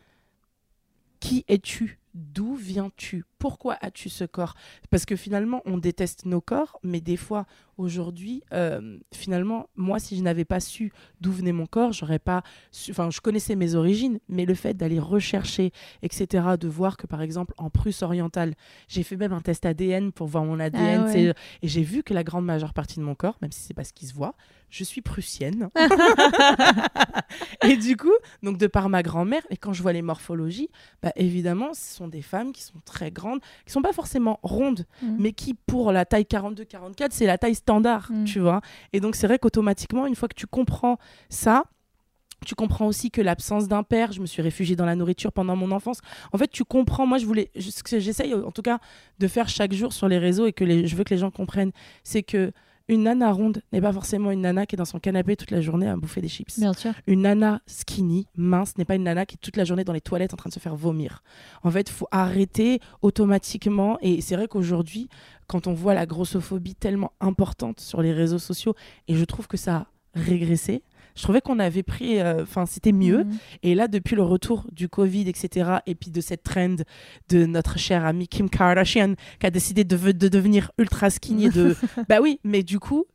[1.21, 1.99] Qui es-tu?
[2.13, 3.25] D'où viens-tu?
[3.39, 4.55] Pourquoi as-tu ce corps?
[4.91, 7.45] Parce que finalement, on déteste nos corps, mais des fois,
[7.77, 12.45] aujourd'hui, euh, finalement, moi, si je n'avais pas su d'où venait mon corps, j'aurais pas.
[12.71, 17.09] su- Enfin, je connaissais mes origines, mais le fait d'aller rechercher, etc., de voir que,
[17.09, 18.55] par exemple, en Prusse orientale,
[18.87, 21.35] j'ai fait même un test ADN pour voir mon ADN, Ah ouais.
[21.63, 23.85] et j'ai vu que la grande majeure partie de mon corps, même si c'est pas
[23.85, 24.37] ce qui se voit,
[24.77, 25.69] je suis prussienne.
[27.65, 30.69] et du coup, donc de par ma grand-mère, et quand je vois les morphologies,
[31.03, 34.85] bah, évidemment, ce sont des femmes qui sont très grandes, qui sont pas forcément rondes,
[35.03, 35.17] Mm.
[35.19, 38.25] mais qui, pour la taille 42-44, c'est la taille standard, Mm.
[38.25, 38.61] tu vois.
[38.93, 41.65] Et donc, c'est vrai qu'automatiquement, une fois que tu comprends ça,
[42.47, 45.57] tu comprends aussi que l'absence d'un père, je me suis réfugiée dans la nourriture pendant
[45.57, 46.01] mon enfance.
[46.33, 47.07] En fait, tu comprends.
[47.07, 48.81] Moi, je voulais, ce que j'essaye en tout cas
[49.19, 51.31] de faire chaque jour sur les réseaux et que les- je veux que les gens
[51.31, 52.53] comprennent, c'est que
[52.89, 55.61] une nana ronde n'est pas forcément une nana qui est dans son canapé toute la
[55.61, 56.59] journée à bouffer des chips.
[56.59, 56.93] Bien sûr.
[57.07, 60.03] Une nana skinny, mince, n'est pas une nana qui est toute la journée dans les
[60.03, 61.23] toilettes en train de se faire vomir.
[61.63, 63.99] En fait, il faut arrêter automatiquement.
[64.03, 65.09] Et c'est vrai qu'aujourd'hui,
[65.47, 68.75] quand on voit la grossophobie tellement importante sur les réseaux sociaux,
[69.09, 70.83] et je trouve que ça a régressé,
[71.15, 73.25] je trouvais qu'on avait pris, euh, enfin, c'était mieux.
[73.25, 73.39] Mm.
[73.63, 76.77] Et là, depuis le retour du Covid, etc., et puis de cette trend
[77.29, 81.77] de notre chère amie Kim Kardashian, qui a décidé de, de devenir ultra skinny, de...
[82.09, 83.07] bah oui, mais du coup,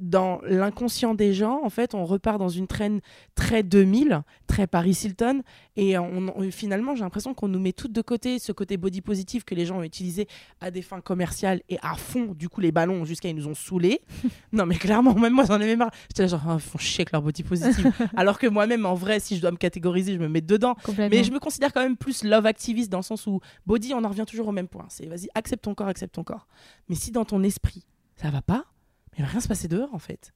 [0.00, 3.00] dans l'inconscient des gens, en fait, on repart dans une traîne
[3.34, 5.42] très 2000, très Paris Hilton,
[5.76, 9.00] et on, on- finalement, j'ai l'impression qu'on nous met toutes de côté ce côté body
[9.02, 10.26] positif que les gens ont utilisé
[10.60, 13.54] à des fins commerciales et à fond, du coup, les ballons jusqu'à ils nous ont
[13.54, 14.00] saoulés.
[14.52, 15.90] non, mais clairement, même moi, j'en avais marre.
[16.08, 17.86] J'étais genre, Ah, ils font chier avec leur body positif.
[18.16, 20.74] Alors que moi-même, en vrai, si je dois me catégoriser, je me mets dedans.
[21.10, 24.02] Mais je me considère quand même plus love activiste dans le sens où body, on
[24.04, 24.86] en revient toujours au même point.
[24.88, 26.46] C'est vas-y, accepte ton corps, accepte ton corps.
[26.88, 27.84] Mais si dans ton esprit,
[28.16, 28.64] ça va pas,
[29.12, 30.32] mais il va rien se passer dehors en fait.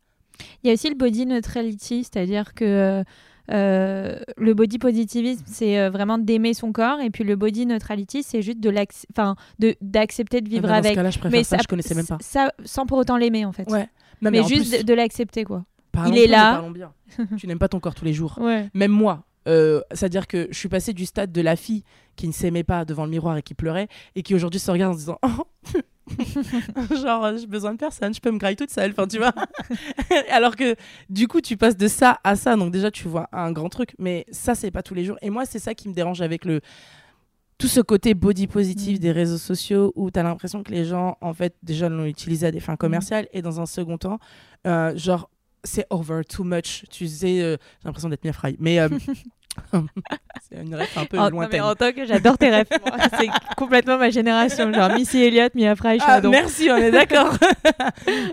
[0.62, 3.04] Il y a aussi le body neutrality, c'est-à-dire que euh,
[3.50, 8.22] euh, le body positivisme, c'est euh, vraiment d'aimer son corps, et puis le body neutrality,
[8.22, 8.72] c'est juste de
[9.12, 10.90] enfin, de d'accepter de vivre Ah bah, dans avec.
[10.92, 12.18] ce cas-là, je mais ça, je connaissais même pas.
[12.20, 13.70] Ça, sans pour autant l'aimer, en fait.
[13.70, 13.88] Ouais.
[14.22, 15.64] mais en juste plus, de, de l'accepter, quoi.
[16.06, 16.52] il est là.
[16.52, 16.92] mais parlons bien.
[17.36, 18.38] tu n'aimes pas ton corps tous les jours.
[18.40, 18.68] Ouais.
[18.74, 21.82] Même moi, Euh, C'est-à-dire que je suis passée du stade de la fille
[22.16, 24.92] qui ne s'aimait pas devant le miroir et qui pleurait et qui aujourd'hui se regarde
[24.92, 25.46] en se disant oh
[27.02, 29.32] genre j'ai besoin de personne je peux me grailler toute seule enfin tu vois.
[30.30, 30.76] Alors que
[31.08, 32.56] du coup tu passes de ça à ça.
[32.56, 33.94] Donc déjà tu vois un grand truc.
[33.98, 35.16] Mais ça c'est pas tous les jours.
[35.22, 36.60] Et moi c'est ça qui me dérange avec le
[37.58, 39.00] tout ce côté body positif Mm.
[39.00, 42.46] des réseaux sociaux où tu as l'impression que les gens en fait déjà l'ont utilisé
[42.46, 42.62] à des Mm.
[42.62, 43.28] fins commerciales.
[43.32, 44.18] Et dans un second temps
[44.66, 45.30] euh, genre
[45.64, 48.88] c'est over too much tu sais euh, j'ai l'impression d'être Mia Fry mais euh,
[50.48, 52.64] c'est une ref un peu Oh, non, mais lointaine en tant que j'adore tes moi.
[53.20, 54.72] C'est complètement ma génération.
[54.72, 56.30] Genre Missy Elliott, Mia Fry, Ah, Shadow.
[56.30, 57.32] merci, on est d'accord.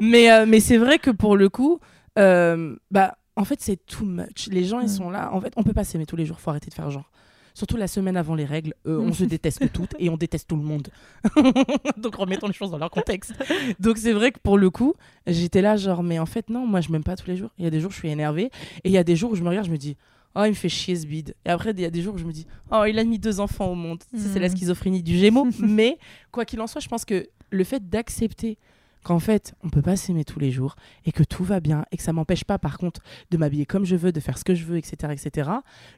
[0.01, 1.79] mais euh, mais c'est vrai que pour le coup,
[2.15, 4.47] bah, en fait, c'est too much.
[4.47, 5.29] Les gens, ils sont là.
[5.31, 6.39] En fait, on peut pas s'aimer tous les jours.
[6.39, 7.11] Faut arrêter de faire genre.
[7.53, 10.55] Surtout la semaine avant les règles, euh, on se déteste toutes et on déteste tout
[10.55, 10.89] le monde.
[11.97, 13.33] Donc remettons les choses dans leur contexte.
[13.79, 14.93] Donc c'est vrai que pour le coup,
[15.27, 17.49] j'étais là genre, mais en fait non, moi je m'aime pas tous les jours.
[17.57, 18.45] Il y a des jours où je suis énervée
[18.83, 19.97] et il y a des jours où je me regarde, je me dis,
[20.35, 21.35] oh il me fait chier ce bide.
[21.45, 23.19] Et après il y a des jours où je me dis, oh il a mis
[23.19, 24.01] deux enfants au monde.
[24.15, 24.55] C'est la Mhm.
[24.57, 25.47] schizophrénie du Gémeaux.
[25.59, 25.97] mais
[26.31, 28.57] quoi qu'il en soit, je pense que le fait d'accepter
[29.03, 31.97] qu'en fait on peut pas s'aimer tous les jours et que tout va bien et
[31.97, 34.53] que ça m'empêche pas par contre de m'habiller comme je veux, de faire ce que
[34.55, 35.49] je veux, etc., etc.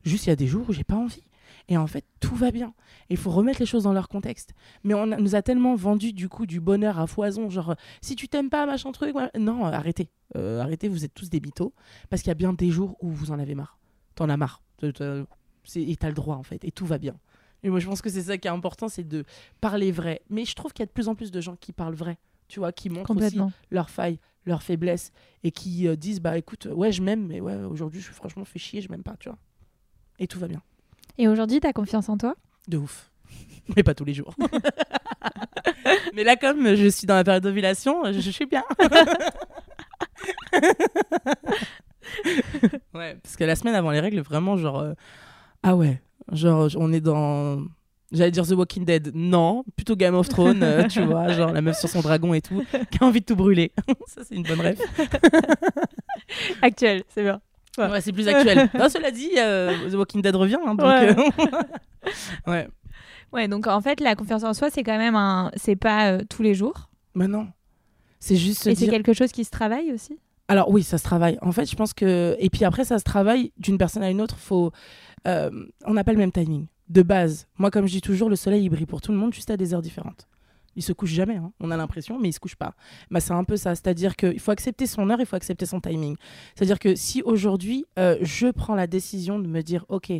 [0.06, 1.22] Juste il y a des jours où j'ai pas envie.
[1.70, 2.74] Et en fait, tout va bien.
[3.10, 4.54] Il faut remettre les choses dans leur contexte.
[4.84, 7.76] Mais on a- nous a tellement vendu du coup du bonheur à foison, genre euh,
[8.02, 9.16] si tu t'aimes pas, machin truc.
[9.16, 9.30] ouais.
[9.40, 10.10] Non, euh, arrêtez.
[10.36, 11.74] Euh, arrêtez, vous êtes tous des mythos.
[12.10, 13.78] Parce qu'il y a bien des jours où vous en avez marre.
[14.16, 14.62] T'en as marre.
[14.82, 16.64] Et t'as le droit en fait.
[16.66, 17.16] Et tout va bien.
[17.64, 19.24] Et moi je pense que c'est ça qui est important, c'est de
[19.62, 20.22] parler vrai.
[20.30, 22.18] Mais je trouve qu'il y a de plus en plus de gens qui parlent vrai.
[22.50, 23.38] Tu vois, qui montrent aussi
[23.72, 25.14] leurs failles, leurs faiblesses.
[25.46, 28.44] Et qui euh, disent, bah écoute, ouais, je m'aime, mais ouais, aujourd'hui je suis franchement
[28.44, 29.38] fait chier, je m'aime pas, tu vois.
[30.20, 30.62] Et tout va bien.
[31.18, 32.36] Et aujourd'hui, t'as confiance en toi?
[32.68, 33.12] De ouf.
[33.76, 34.34] Mais pas tous les jours.
[36.14, 38.64] Mais là, comme je suis dans la période d'ovulation, je, je suis bien.
[42.94, 44.80] ouais, parce que la semaine avant les règles, vraiment, genre.
[44.80, 44.94] euh,
[45.64, 47.64] ah ouais, genre, on est dans.
[48.12, 49.12] J'allais dire The Walking Dead.
[49.16, 52.42] Non, plutôt Game of Thrones, euh, tu vois, genre la meuf sur son dragon et
[52.42, 53.72] tout, qui a envie de tout brûler.
[54.08, 54.80] Ça, c'est une bonne rêve.
[56.62, 57.42] Actuel, c'est bien.
[57.78, 57.90] Ouais.
[57.90, 58.70] Ouais, c'est plus actuel.
[58.78, 60.86] Non, cela dit, euh, The Walking Dead revient, hein, donc.
[60.86, 61.16] Ouais.
[61.18, 61.62] euh,
[62.52, 62.68] ouais.
[63.32, 65.52] Ouais, donc en fait, la confiance en soi, c'est quand même un.
[65.56, 66.90] C'est pas euh, tous les jours.
[67.16, 67.48] Mais non.
[68.20, 70.18] C'est juste Et c'est quelque chose qui se travaille aussi?
[70.48, 71.38] Alors oui, ça se travaille.
[71.42, 74.22] En fait, je pense que et puis après ça se travaille d'une personne à une
[74.22, 74.38] autre.
[74.38, 74.72] Faut,
[75.28, 75.50] euh,
[75.86, 77.48] on n'a pas le même timing de base.
[77.58, 79.58] Moi, comme je dis toujours, le soleil il brille pour tout le monde, juste à
[79.58, 80.28] des heures différentes.
[80.76, 81.36] Il se couche jamais.
[81.36, 81.52] hein.
[81.60, 82.74] On a l'impression, mais il se couche pas.
[83.12, 83.76] Bah, c'est un peu ça.
[83.76, 86.16] C'est-à-dire qu'il faut accepter son heure, il faut accepter son timing.
[86.56, 90.12] C'est-à-dire que si aujourd'hui euh, je prends la décision de me dire, ok,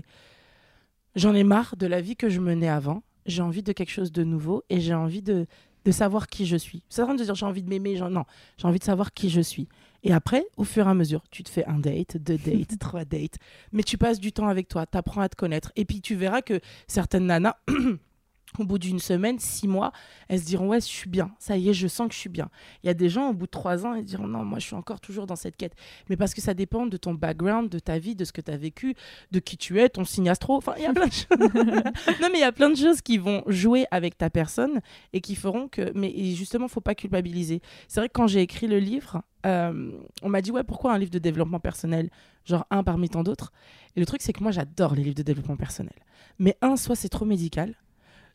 [1.16, 3.04] j'en ai marre de la vie que je menais avant.
[3.26, 5.48] J'ai envie de quelque chose de nouveau et j'ai envie de,
[5.86, 6.84] de savoir qui je suis.
[6.90, 7.98] C'est rien de dire j'ai envie de m'aimer.
[8.00, 8.26] Non,
[8.58, 9.70] j'ai envie de savoir qui je suis.
[10.06, 13.06] Et après, au fur et à mesure, tu te fais un date, deux dates, trois
[13.06, 13.38] dates,
[13.72, 15.72] mais tu passes du temps avec toi, tu apprends à te connaître.
[15.78, 17.56] Et puis tu verras que certaines nanas,
[18.60, 19.92] au bout d'une semaine, six mois,
[20.28, 22.30] elles se diront Ouais, je suis bien, ça y est, je sens que je suis
[22.30, 22.50] bien.
[22.84, 24.66] Il y a des gens, au bout de trois ans, ils diront Non, moi, je
[24.66, 25.74] suis encore toujours dans cette quête.
[26.10, 28.52] Mais parce que ça dépend de ton background, de ta vie, de ce que tu
[28.52, 28.96] as vécu,
[29.32, 30.56] de qui tu es, ton signe astro.
[30.56, 31.28] Enfin, il y a plein de choses.
[32.22, 34.82] non, mais il y a plein de choses qui vont jouer avec ta personne
[35.14, 35.92] et qui feront que.
[35.96, 37.62] Mais justement, faut pas culpabiliser.
[37.88, 40.98] C'est vrai que quand j'ai écrit le livre, euh, on m'a dit ouais pourquoi un
[40.98, 42.10] livre de développement personnel?
[42.46, 43.52] Genre un parmi tant d'autres
[43.96, 45.96] et le truc c'est que moi j'adore les livres de développement personnel
[46.40, 47.76] mais un soit c'est trop médical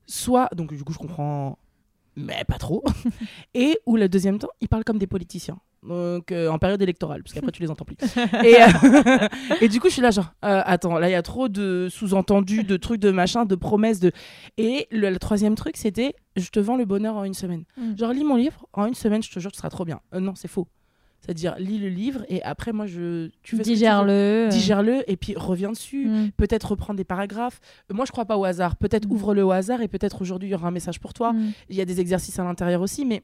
[0.09, 1.59] soit donc du coup je comprends
[2.16, 2.83] mais pas trop
[3.55, 7.23] et ou le deuxième temps ils parlent comme des politiciens donc euh, en période électorale
[7.23, 7.94] parce qu'après tu les entends plus
[8.44, 9.29] et, euh,
[9.61, 11.87] et du coup je suis là genre euh, attends là il y a trop de
[11.88, 14.11] sous-entendus de trucs de machin de promesses de
[14.57, 17.97] et le, le troisième truc c'était je te vends le bonheur en une semaine Mm.
[17.97, 20.01] Genre, lis mon livre, en une semaine, je te jure, tu seras trop bien.
[20.12, 20.66] Non, c'est faux.
[21.20, 23.28] C'est-à-dire, lis le livre et après, moi, je.
[23.42, 23.62] Tu fais.
[23.62, 24.48] Digère-le.
[24.50, 26.07] Digère-le et puis reviens dessus.
[26.09, 26.31] Mm.
[26.37, 27.61] Peut-être reprends des paragraphes.
[27.92, 28.76] Moi, je crois pas au hasard.
[28.76, 29.12] Peut-être Mm.
[29.12, 31.33] ouvre-le au hasard et peut-être aujourd'hui, il y aura un message pour toi.
[31.33, 31.52] Mm.
[31.70, 33.22] Il y a des exercices à l'intérieur aussi, mais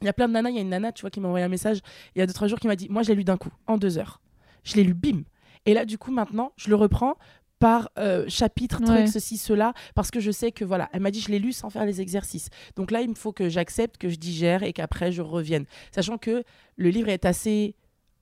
[0.00, 0.50] il y a plein de nanas.
[0.50, 1.78] Il y a une nana, tu vois, qui m'a envoyé un message
[2.14, 3.50] il y a deux, trois jours qui m'a dit Moi, je l'ai lu d'un coup,
[3.66, 4.20] en deux heures.
[4.64, 5.22] Je l'ai lu, bim.
[5.64, 7.14] Et là, du coup, maintenant, je le reprends
[7.62, 9.06] par euh, chapitre, truc, Ouais.
[9.06, 11.70] ceci, cela, parce que je sais que voilà, elle m'a dit je l'ai lu sans
[11.70, 12.48] faire les exercices.
[12.74, 15.64] Donc là, il me faut que j'accepte, que je digère et qu'après je revienne.
[15.94, 16.42] Sachant que
[16.76, 17.76] le livre est assez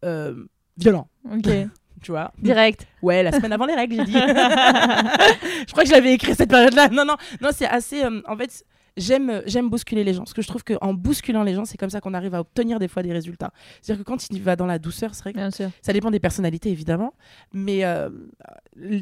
[0.05, 0.45] euh,
[0.77, 1.49] violent, Ok.
[2.03, 2.33] tu vois?
[2.39, 2.87] Direct.
[3.03, 4.13] Ouais, la semaine avant les règles, j'ai dit.
[5.67, 6.89] je crois que je l'avais écrit cette période-là.
[6.89, 8.05] Non, non, non, c'est assez.
[8.05, 8.65] euh, en fait,
[8.97, 10.23] j'aime, j'aime bousculer les gens.
[10.25, 12.79] Parce que je trouve qu'en bousculant les gens, c'est comme ça qu'on arrive à obtenir
[12.79, 13.53] des fois des résultats.
[13.83, 15.71] C'est-à-dire que quand il va dans la douceur, c'est vrai que Bien sûr.
[15.83, 17.15] ça dépend des personnalités, évidemment.
[17.53, 18.11] Mais euh,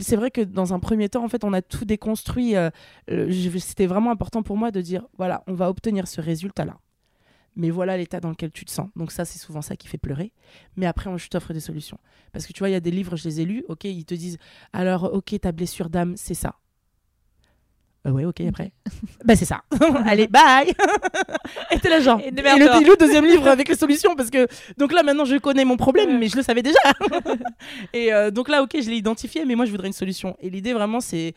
[0.01, 2.57] c'est vrai que dans un premier temps, en fait, on a tout déconstruit.
[2.57, 2.71] euh,
[3.59, 6.79] C'était vraiment important pour moi de dire voilà, on va obtenir ce résultat-là.
[7.57, 8.89] mais voilà l'état dans lequel tu te sens.
[8.95, 10.33] Donc ça, c'est souvent ça qui fait pleurer.
[10.77, 11.99] Mais après, je t'offre des solutions.
[12.33, 14.05] Parce que tu vois, il y a des livres, je les ai lus, ok, ils
[14.05, 14.39] te disent,
[14.73, 16.55] alors, ok, ta blessure d'âme, c'est ça.
[18.09, 18.73] Euh, ouais, ok, après.
[19.25, 19.63] bah, c'est ça.
[20.07, 20.73] Allez, bye
[21.71, 22.21] Et t'es là, genre.
[22.21, 22.81] Et Et, démerde-toi.
[22.81, 24.47] le, le deuxième livre avec les solutions, parce que.
[24.77, 26.79] Donc là, maintenant, je connais mon problème, mais je le savais déjà.
[27.93, 30.37] et euh, donc là, ok, je l'ai identifié, mais moi, je voudrais une solution.
[30.41, 31.35] Et l'idée, vraiment, c'est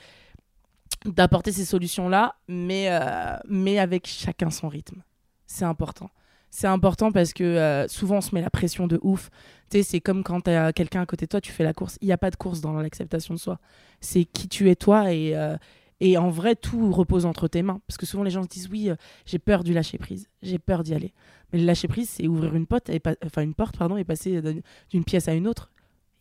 [1.06, 5.02] d'apporter ces solutions-là, mais, euh, mais avec chacun son rythme.
[5.48, 6.10] C'est important.
[6.54, 9.30] C'est important parce que euh, souvent on se met la pression de ouf.
[9.70, 11.74] Tu sais, c'est comme quand tu as quelqu'un à côté de toi, tu fais la
[11.74, 11.98] course.
[12.02, 13.58] Il n'y a pas de course dans l'acceptation de soi.
[14.02, 15.56] C'est qui tu es toi et, euh,
[16.04, 17.80] et en vrai, tout repose entre tes mains.
[17.88, 20.60] Parce que souvent les gens se disent oui, euh, j'ai peur du lâcher prise, j'ai
[20.60, 21.14] peur d'y aller.
[21.54, 23.02] Mais le lâcher prise, c'est ouvrir une, et
[23.38, 24.60] une porte pardon, et passer d'un-
[24.90, 25.72] d'une pièce à une autre.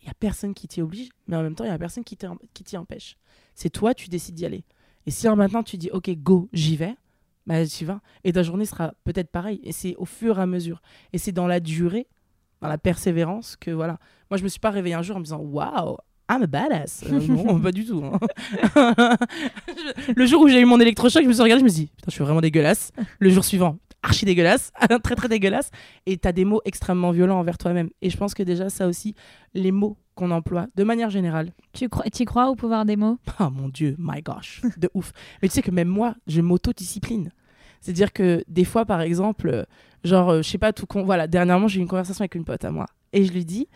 [0.03, 2.05] Il n'y a personne qui t'y oblige, mais en même temps, il n'y a personne
[2.05, 3.17] qui t'y qui t'y empêche.
[3.55, 4.65] C'est toi, tu décides d'y aller.
[5.07, 6.95] Et si un matin tu dis ok, go, j'y vais,
[7.47, 8.01] bah tu vas.
[8.25, 9.61] Et ta journée sera peut-être pareille.
[9.63, 10.81] Et c'est au fur et à mesure.
[11.13, 12.07] Et c'est dans la durée,
[12.61, 13.99] dans la persévérance que voilà.
[14.31, 15.97] Moi, je me suis pas réveillée un jour en me disant waouh,
[16.31, 17.03] I'm a badass.
[17.11, 18.05] Euh, non, pas du tout.
[18.05, 18.21] hein.
[20.17, 21.87] le jour où j'ai eu mon électrochoc, je me suis regardée, je me suis dit
[21.89, 22.93] putain, je suis vraiment dégueulasse.
[23.19, 24.71] Le jour suivant, archi dégueulasse,
[25.03, 25.71] très très dégueulasse.
[26.07, 27.91] Et tu as des mots extrêmement violents envers toi-même.
[28.01, 29.15] Et je pense que déjà, ça aussi,
[29.55, 33.19] les mots qu'on emploie de manière générale, Tu crois, y crois au pouvoir des mots?
[33.39, 35.13] Ah mon dieu, my gosh, de ouf.
[35.43, 37.31] Mais tu sais que même moi, je m'autodiscipline.
[37.81, 39.65] C'est-à-dire que des fois, par exemple, euh,
[40.05, 41.03] genre, euh, je sais pas, tout con.
[41.03, 42.87] Voilà, dernièrement, j'ai eu une conversation avec une pote à moi.
[43.15, 43.69] Et je lui dis,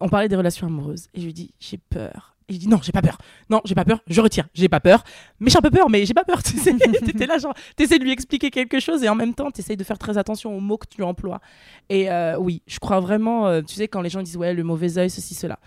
[0.00, 1.08] on parlait des relations amoureuses.
[1.14, 2.36] Et je lui dis, j'ai peur.
[2.48, 3.16] Et je dis, non, j'ai pas peur.
[3.48, 4.00] Non, j'ai pas peur.
[4.08, 4.48] Je retire.
[4.54, 5.04] J'ai pas peur.
[5.38, 6.42] Mais j'ai un peu peur, mais j'ai pas peur.
[6.50, 9.50] Tu sais, t'étais là, genre, t'essaies de lui expliquer quelque chose et en même temps,
[9.50, 11.40] t'essayes de faire très attention aux mots que tu emploies.
[11.88, 14.64] Et euh, oui, je crois vraiment, euh, tu sais, quand les gens disent, ouais, le
[14.64, 15.60] mauvais œil, ceci, cela.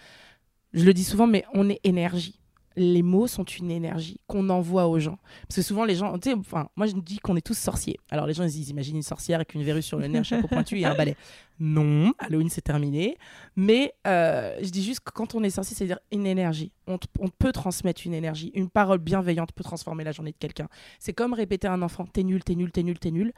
[0.73, 2.39] Je le dis souvent, mais on est énergie.
[2.75, 5.17] Les mots sont une énergie qu'on envoie aux gens.
[5.47, 7.99] Parce que souvent, les gens, tu sais, enfin, moi, je dis qu'on est tous sorciers.
[8.09, 10.47] Alors, les gens, ils imaginent une sorcière avec une verrue sur le nez, un chapeau
[10.47, 11.15] pointu et un balai.
[11.59, 13.17] Non, Halloween, c'est terminé.
[13.55, 16.71] Mais euh, je dis juste que quand on est sorcier, c'est-à-dire une énergie.
[16.87, 16.97] On,
[17.29, 18.51] peut transmettre une énergie.
[18.55, 20.67] Une parole bienveillante peut transformer la journée de quelqu'un.
[20.99, 23.31] C'est comme répéter à un enfant T'es nul, t'es nul, t'es nul, t'es nul.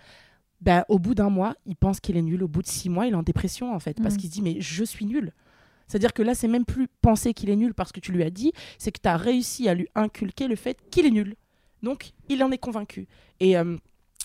[0.61, 2.41] Ben, au bout d'un mois, il pense qu'il est nul.
[2.41, 3.97] Au bout de six mois, il est en dépression, en fait.
[4.01, 4.19] Parce Mhm.
[4.21, 5.33] qu'il se dit Mais je suis nul.
[5.87, 8.29] C'est-à-dire que là, c'est même plus penser qu'il est nul parce que tu lui as
[8.29, 11.35] dit, c'est que tu as réussi à lui inculquer le fait qu'il est nul.
[11.83, 13.07] Donc, il en est convaincu.
[13.39, 13.77] Et, euh,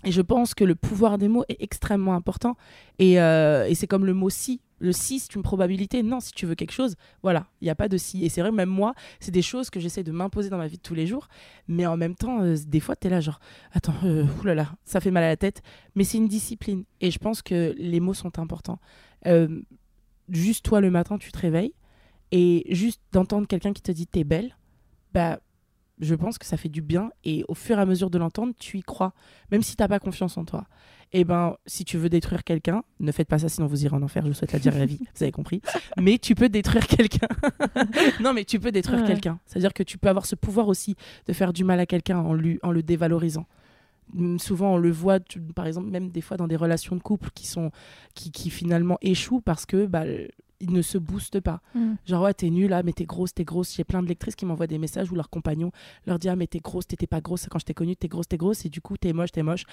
[0.05, 2.57] je pense que le pouvoir des mots est extrêmement important.
[2.99, 4.63] Et, euh, et c'est comme le mot si.
[4.79, 6.03] Le si, c'est une probabilité.
[6.03, 8.25] Non, si tu veux quelque chose, voilà, il n'y a pas de si.
[8.25, 10.79] Et c'est vrai, même moi, c'est des choses que j'essaie de m'imposer dans ma vie
[10.79, 11.29] tous les jours.
[11.69, 13.41] Mais en même temps, euh, des fois, tu es là, genre,
[13.73, 13.93] attends,
[14.41, 15.61] oulala, ça fait mal à la tête.
[15.95, 16.85] Mais c'est une discipline.
[17.03, 18.79] Et je pense que les mots sont importants.
[20.31, 21.75] Juste toi, le matin, tu te réveilles.
[22.33, 24.57] Et juste d'entendre quelqu'un qui te dit t'es belle,
[25.13, 25.41] bah,
[25.99, 27.11] je pense que ça fait du bien.
[27.25, 29.13] Et au fur et à mesure de l'entendre, tu y crois.
[29.51, 30.67] Même si t'as pas confiance en toi.
[31.13, 34.03] Et ben, si tu veux détruire quelqu'un, ne faites pas ça, sinon vous irez en
[34.03, 34.23] enfer.
[34.23, 35.01] Je vous souhaite la diarrhée à vie.
[35.17, 35.61] Vous avez compris.
[36.01, 37.27] Mais tu peux détruire quelqu'un.
[38.21, 39.07] non, mais tu peux détruire Ouais.
[39.09, 39.41] quelqu'un.
[39.47, 40.95] C'est-à-dire que tu peux avoir ce pouvoir aussi
[41.27, 43.47] de faire du mal à quelqu'un en, lui, en le dévalorisant.
[44.39, 47.31] Souvent, on le voit, tu- par exemple, même des fois dans des relations de couple
[47.35, 47.71] qui sont
[48.15, 50.05] qui, qui finalement échouent parce que bah,
[50.63, 51.63] ils ne se boostent pas.
[51.75, 51.95] Mm.
[52.07, 53.75] Genre, ouais, t'es nulle, ah, mais t'es grosse, t'es grosse.
[53.75, 55.73] J'ai plein de lectrices qui m'envoient des messages où leur compagnon
[56.07, 58.29] leur dit, ah, mais t'es grosse, t'étais pas grosse quand je t'ai connue, t'es grosse,
[58.29, 59.65] t'es grosse, et du coup, t'es moche, t'es moche.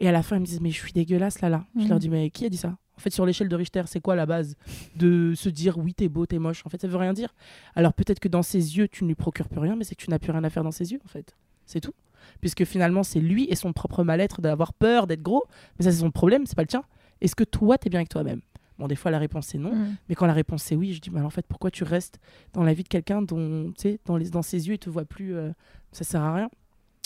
[0.00, 1.64] Et à la fin, ils me disent, mais je suis dégueulasse là, là.
[1.78, 2.76] Je leur dis, mais qui a dit ça?
[2.96, 4.54] En fait, sur l'échelle de Richter, c'est quoi la base?
[4.96, 7.34] De se dire, oui, t'es beau, t'es moche En fait, ça veut rien dire.
[7.74, 10.02] Alors, peut-être que dans ses yeux, tu ne lui procures plus rien, mais c'est que
[10.04, 11.34] tu n'as plus rien à faire dans ses yeux, en fait.
[11.66, 11.94] C'est tout.
[12.40, 15.44] Puisque finalement, c'est lui et son propre mal-être d'avoir peur d'être gros.
[15.78, 16.84] Mais ça, c'est son problème, c'est pas le tien.
[17.20, 18.40] Est-ce que toi, t'es bien avec toi-même?
[18.78, 19.74] Bon, des fois, la réponse, c'est non.
[19.74, 19.96] Mm.
[20.08, 22.18] Mais quand la réponse c'est oui, je dis, mais en fait, pourquoi tu restes
[22.52, 24.90] dans la vie de quelqu'un dont, tu sais, dans, les, dans ses yeux, il te
[24.90, 25.52] voit plus, euh,
[25.92, 26.50] ça sert à rien.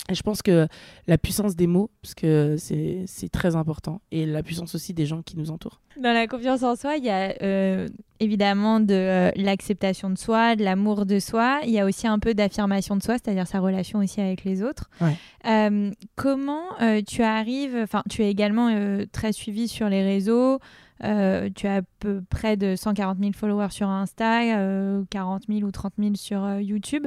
[0.09, 0.67] Et je pense que
[1.07, 5.21] la puissance des mots, parce que c'est très important, et la puissance aussi des gens
[5.21, 5.81] qui nous entourent.
[5.97, 7.87] Dans la confiance en soi, il y a euh,
[8.19, 11.59] évidemment de euh, l'acceptation de soi, de l'amour de soi.
[11.63, 14.63] Il y a aussi un peu d'affirmation de soi, c'est-à-dire sa relation aussi avec les
[14.63, 14.89] autres.
[14.99, 15.15] Ouais.
[15.45, 16.63] Euh, comment
[17.07, 18.69] tu arrives, enfin, tu es également
[19.11, 20.59] très suivi sur les réseaux.
[21.03, 25.61] Euh, tu as à peu près de 140 000 followers sur Insta, euh, 40 000
[25.63, 27.05] ou 30 000 sur euh, YouTube.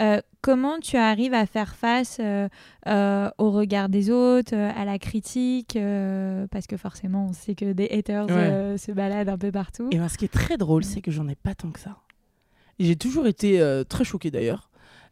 [0.00, 2.48] Euh, comment tu arrives à faire face euh,
[2.86, 7.54] euh, au regard des autres, euh, à la critique euh, Parce que forcément, on sait
[7.54, 8.32] que des haters Ouais.
[8.32, 9.88] euh, se baladent un peu partout.
[9.92, 11.96] Et ben, ce qui est très drôle, c'est que j'en ai pas tant que ça.
[12.80, 14.67] J'ai toujours été euh, très choquée d'ailleurs.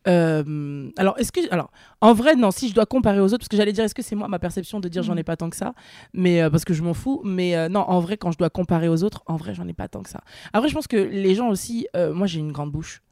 [0.07, 1.41] Euh, alors, est-ce que.
[1.53, 3.95] Alors, en vrai, non, si je dois comparer aux autres, parce que j'allais dire, est-ce
[3.95, 5.75] que c'est moi ma perception de dire j'en ai pas tant que ça?
[6.13, 7.21] Mais euh, parce que je m'en fous.
[7.25, 9.73] Mais euh, non, en vrai, quand je dois comparer aux autres, en vrai, j'en ai
[9.73, 10.21] pas tant que ça.
[10.53, 11.87] Après, je pense que les gens aussi.
[11.95, 13.03] moi, j'ai une grande bouche.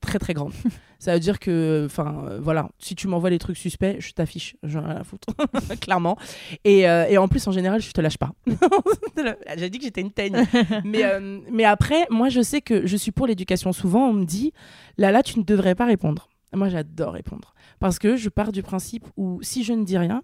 [0.00, 0.52] très très grande.
[0.98, 4.82] ça veut dire que, enfin, voilà, si tu m'envoies des trucs suspects, je t'affiche, j'en
[4.82, 5.28] ai rien à foutre,
[5.80, 6.16] clairement.
[6.64, 8.32] Et, et, en plus, en général, je te lâche pas.
[9.56, 10.44] J'ai dit que j'étais une teigne.
[10.84, 11.02] mais,
[11.50, 13.72] mais après, moi, je sais que je suis pour l'éducation.
[13.72, 14.52] Souvent, on me dit,
[14.98, 16.28] là, là, tu ne devrais pas répondre.
[16.54, 17.54] Moi, j'adore répondre.
[17.80, 20.22] Parce que je pars du principe où si je ne dis rien,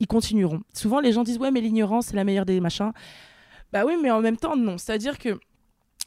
[0.00, 0.62] ils continueront.
[0.72, 2.92] Souvent, les gens disent, ouais, mais l'ignorance, c'est la meilleure des machins.
[3.72, 4.78] Bah oui, mais en même temps, non.
[4.78, 5.38] C'est-à-dire que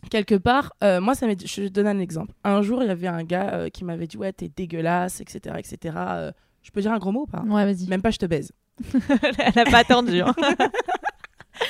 [0.09, 2.33] quelque part, euh, moi, ça je donne un exemple.
[2.43, 5.55] Un jour, il y avait un gars euh, qui m'avait dit Ouais, t'es dégueulasse, etc.
[5.57, 5.95] etc.
[5.97, 6.31] Euh,
[6.61, 7.87] je peux dire un gros mot ou pas Ouais, vas-y.
[7.87, 8.51] Même pas, je te baise.
[9.39, 10.21] Elle a pas attendu.
[10.21, 10.35] Hein.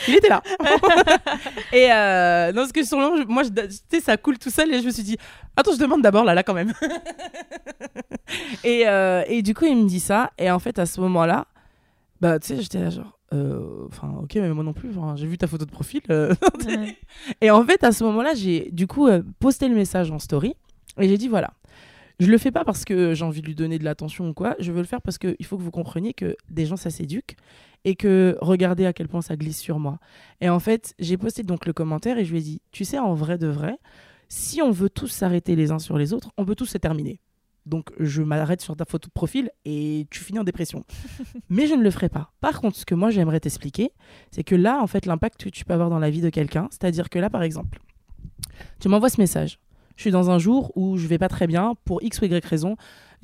[0.08, 0.42] il était là.
[1.74, 1.88] et
[2.54, 3.52] non, ce que sur le moi, tu
[3.90, 5.18] sais, ça coule tout seul et je me suis dit
[5.56, 6.74] Attends, je demande d'abord là, là, quand même.
[8.64, 8.84] et,
[9.28, 10.32] et du coup, il me dit ça.
[10.38, 11.48] Et en fait, à ce moment-là,
[12.22, 14.92] bah, tu sais, j'étais là, genre euh, enfin, ok, mais moi non plus.
[15.16, 16.02] J'ai vu ta photo de profil.
[16.10, 16.34] Euh,
[17.42, 20.56] et en fait, à ce moment-là, j'ai du coup euh, posté le message en story
[21.00, 21.54] et j'ai dit voilà,
[22.20, 24.56] je le fais pas parce que j'ai envie de lui donner de l'attention ou quoi.
[24.60, 27.36] Je veux le faire parce qu'il faut que vous compreniez que des gens ça s'éduque
[27.86, 30.00] et que regardez à quel point ça glisse sur moi.
[30.42, 33.00] Et en fait, j'ai posté donc le commentaire et je lui ai dit tu sais,
[33.00, 33.78] en vrai de vrai,
[34.28, 37.22] si on veut tous s'arrêter les uns sur les autres, on peut tous se terminer.
[37.66, 40.84] Donc je m'arrête sur ta photo de profil et tu finis en dépression.
[41.50, 42.32] Mais je ne le ferai pas.
[42.42, 43.92] Par contre, ce que moi j'aimerais t'expliquer,
[44.32, 46.68] c'est que là, en fait, l'impact que tu peux avoir dans la vie de quelqu'un,
[46.72, 47.80] c'est-à-dire que là, par exemple,
[48.80, 49.60] tu m'envoies ce message.
[49.96, 52.46] Je suis dans un jour où je vais pas très bien pour X ou Y
[52.46, 52.76] raison.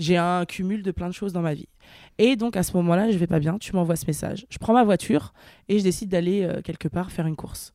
[0.01, 1.69] J'ai un cumul de plein de choses dans ma vie.
[2.17, 3.57] Et donc à ce moment-là, je vais pas bien.
[3.57, 4.45] Tu m'envoies ce message.
[4.49, 5.33] Je prends ma voiture
[5.69, 7.73] et je décide d'aller euh, quelque part faire une course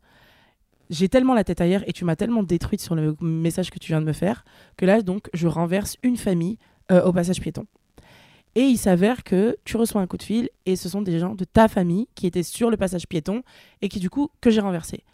[0.91, 3.89] j'ai tellement la tête ailleurs et tu m'as tellement détruite sur le message que tu
[3.89, 4.45] viens de me faire
[4.77, 6.59] que là, donc, je renverse une famille
[6.93, 7.67] euh, au passage piéton.
[8.55, 11.35] Et il s'avère que tu reçois un coup de fil et ce sont des gens
[11.35, 13.43] de ta famille qui étaient sur le passage piéton
[13.83, 15.05] et qui, du coup, que j'ai renversé.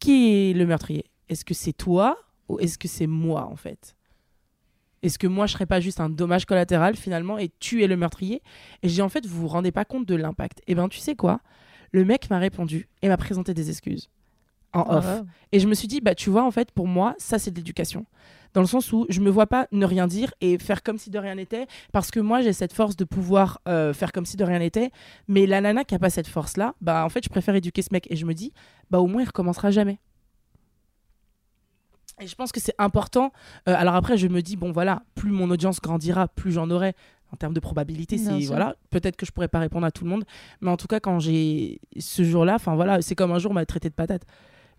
[0.00, 1.04] Qui est le meurtrier?
[1.28, 2.16] Est-ce que c'est toi
[2.48, 3.94] ou est-ce que c'est moi, en fait?
[5.02, 7.96] Est-ce que moi, je serais pas juste un dommage collatéral finalement et tu es le
[7.96, 8.42] meurtrier?
[8.82, 10.62] Et j'ai en fait, vous vous rendez pas compte de l'impact.
[10.66, 11.40] Eh ben, tu sais quoi?
[11.92, 14.10] Le mec m'a répondu et m'a présenté des excuses
[14.72, 15.22] en ah off.
[15.52, 17.56] Et je me suis dit, bah tu vois, en fait, pour moi, ça c'est de
[17.56, 18.06] l'éducation.
[18.52, 21.10] Dans le sens où je me vois pas ne rien dire et faire comme si
[21.10, 24.36] de rien n'était, parce que moi j'ai cette force de pouvoir euh, faire comme si
[24.36, 24.90] de rien n'était,
[25.28, 27.90] mais la nana qui a pas cette force-là, bah en fait je préfère éduquer ce
[27.92, 28.52] mec et je me dis,
[28.90, 30.00] bah au moins il recommencera jamais.
[32.20, 33.32] Et je pense que c'est important.
[33.68, 36.94] Euh, alors après, je me dis, bon voilà, plus mon audience grandira, plus j'en aurai
[37.32, 40.10] en termes de probabilité, c'est voilà, peut-être que je pourrais pas répondre à tout le
[40.10, 40.24] monde,
[40.60, 43.54] mais en tout cas quand j'ai ce jour-là, enfin voilà, c'est comme un jour on
[43.54, 44.26] m'a traité de patate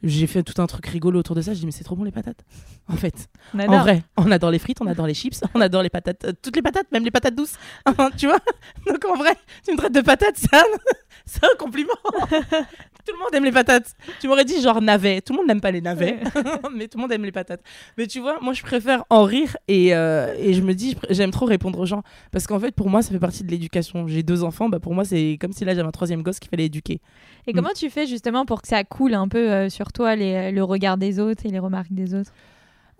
[0.04, 1.54] j'ai fait tout un truc rigolo autour de ça.
[1.54, 2.44] Je dis mais c'est trop bon les patates.
[2.88, 5.90] En fait, en vrai, on adore les frites, on adore les chips, on adore les
[5.90, 7.56] patates, euh, toutes les patates, même les patates douces.
[8.18, 8.40] tu vois?
[8.86, 9.34] Donc en vrai,
[9.66, 10.62] tu me traites de patates, ça,
[11.26, 11.94] c'est un compliment.
[13.06, 13.94] Tout le monde aime les patates.
[14.20, 15.22] Tu m'aurais dit genre navet.
[15.22, 16.20] Tout le monde n'aime pas les navets,
[16.76, 17.62] mais tout le monde aime les patates.
[17.98, 21.32] Mais tu vois, moi je préfère en rire et, euh, et je me dis j'aime
[21.32, 24.08] trop répondre aux gens parce qu'en fait pour moi ça fait partie de l'éducation.
[24.08, 26.50] J'ai deux enfants, bah pour moi c'est comme si là j'avais un troisième gosse qu'il
[26.50, 27.02] fallait éduquer.
[27.48, 30.52] Et comment tu fais justement pour que ça coule un peu euh, sur toi les,
[30.52, 32.32] le regard des autres et les remarques des autres?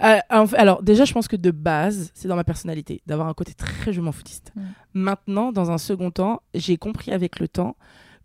[0.04, 3.54] Euh, alors déjà, je pense que de base, c'est dans ma personnalité d'avoir un côté
[3.54, 4.52] très je m'en foutiste.
[4.94, 7.76] Maintenant, dans un second temps, j'ai compris avec le temps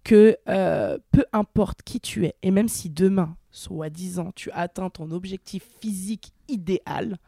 [0.07, 5.11] que euh, peu importe qui tu es, et même si demain, soi-disant, tu atteins ton
[5.11, 7.19] objectif physique idéal,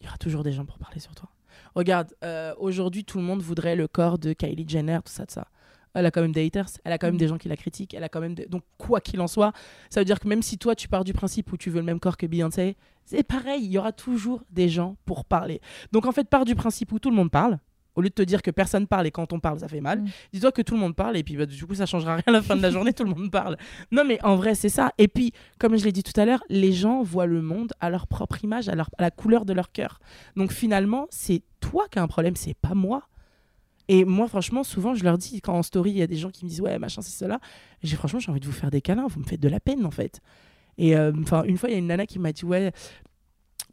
[0.00, 1.28] il y aura toujours des gens pour parler sur toi.
[1.74, 2.14] Regarde,
[2.58, 5.48] aujourd'hui, tout le monde voudrait le corps de Kylie Jenner, tout ça, tout ça
[5.94, 7.18] elle a quand même des haters, elle a quand même mm.
[7.18, 9.52] des gens qui la critiquent, elle a quand même donc quoi qu'il en soit,
[9.90, 11.84] ça veut dire que même si toi tu pars du principe où tu veux le
[11.84, 15.60] même corps que Beyoncé, c'est pareil, il y aura toujours des gens pour parler.
[15.92, 17.58] Donc en fait, pars du principe où tout le monde parle.
[17.98, 20.02] Au lieu de te dire que personne parle et quand on parle, ça fait mal,
[20.02, 20.08] mm.
[20.32, 22.30] dis-toi que tout le monde parle et puis bah, du coup, ça changera rien à
[22.30, 23.56] la fin de la journée, tout le monde parle.
[23.90, 24.92] Non, mais en vrai, c'est ça.
[24.98, 27.90] Et puis, comme je l'ai dit tout à l'heure, les gens voient le monde à
[27.90, 29.98] leur propre image, à, leur, à la couleur de leur cœur.
[30.36, 33.08] Donc finalement, c'est toi qui as un problème, c'est pas moi.
[33.88, 36.30] Et moi, franchement, souvent, je leur dis, quand en story, il y a des gens
[36.30, 37.40] qui me disent, ouais, machin, c'est cela.
[37.82, 39.84] J'ai franchement, j'ai envie de vous faire des câlins, vous me faites de la peine,
[39.84, 40.20] en fait.
[40.76, 42.70] Et euh, enfin, une fois, il y a une nana qui m'a dit, ouais,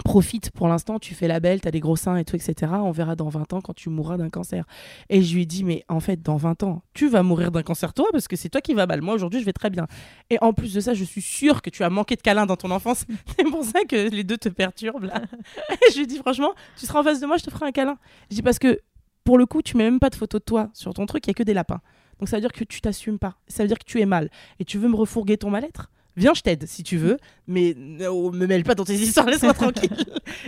[0.03, 2.71] profite pour l'instant, tu fais la belle, tu as des gros seins et tout, etc.
[2.75, 4.65] On verra dans 20 ans quand tu mourras d'un cancer.
[5.09, 7.63] Et je lui ai dit, mais en fait, dans 20 ans, tu vas mourir d'un
[7.63, 9.01] cancer toi parce que c'est toi qui vas mal.
[9.01, 9.87] Moi, aujourd'hui, je vais très bien.
[10.29, 12.57] Et en plus de ça, je suis sûre que tu as manqué de câlins dans
[12.57, 13.05] ton enfance.
[13.37, 15.21] c'est pour ça que les deux te perturbent là.
[15.71, 17.65] et je lui ai dit, franchement, tu seras en face de moi, je te ferai
[17.65, 17.97] un câlin.
[18.29, 18.79] Je dis, parce que
[19.23, 21.29] pour le coup, tu mets même pas de photo de toi sur ton truc, il
[21.29, 21.81] y a que des lapins.
[22.19, 23.35] Donc ça veut dire que tu t'assumes pas.
[23.47, 24.29] Ça veut dire que tu es mal.
[24.59, 25.91] Et tu veux me refourguer ton mal-être?
[26.18, 29.53] Viens, je t'aide si tu veux, mais ne me mêle pas dans tes histoires, laisse-moi
[29.55, 29.91] tranquille.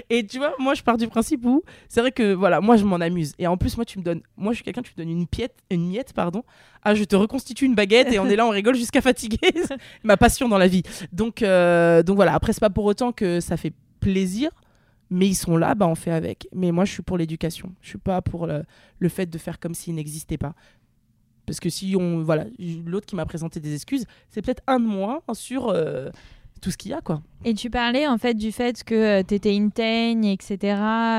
[0.09, 2.86] Et tu vois, moi je pars du principe où c'est vrai que voilà, moi je
[2.86, 3.34] m'en amuse.
[3.39, 5.28] Et en plus, moi tu me donnes, moi je suis quelqu'un, tu me donnes une
[5.28, 6.43] piète, une miette, pardon.
[6.84, 9.39] Ah, je te reconstitue une baguette et on est là, on rigole jusqu'à fatiguer.
[10.03, 10.84] Ma passion dans la vie.
[11.11, 12.34] Donc, euh, donc voilà.
[12.34, 14.51] Après, c'est pas pour autant que ça fait plaisir
[15.09, 16.47] mais ils sont là, bah on fait avec.
[16.53, 17.72] Mais moi, je suis pour l'éducation.
[17.82, 18.63] Je suis pas pour le,
[18.99, 20.53] le fait de faire comme s'ils n'existaient pas.
[21.47, 22.21] Parce que si on.
[22.21, 22.45] Voilà,
[22.85, 26.09] l'autre qui m'a présenté des excuses, c'est peut-être un de moins sur euh,
[26.61, 27.21] tout ce qu'il y a, quoi.
[27.45, 30.57] Et tu parlais en fait du fait que tu étais une teigne, etc.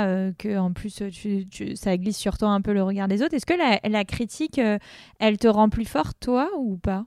[0.04, 3.22] euh, que en plus tu, tu- ça glisse sur toi un peu le regard des
[3.22, 3.34] autres.
[3.34, 4.78] Est-ce que la, la critique, euh,
[5.18, 7.04] elle te rend plus forte, toi, ou pas?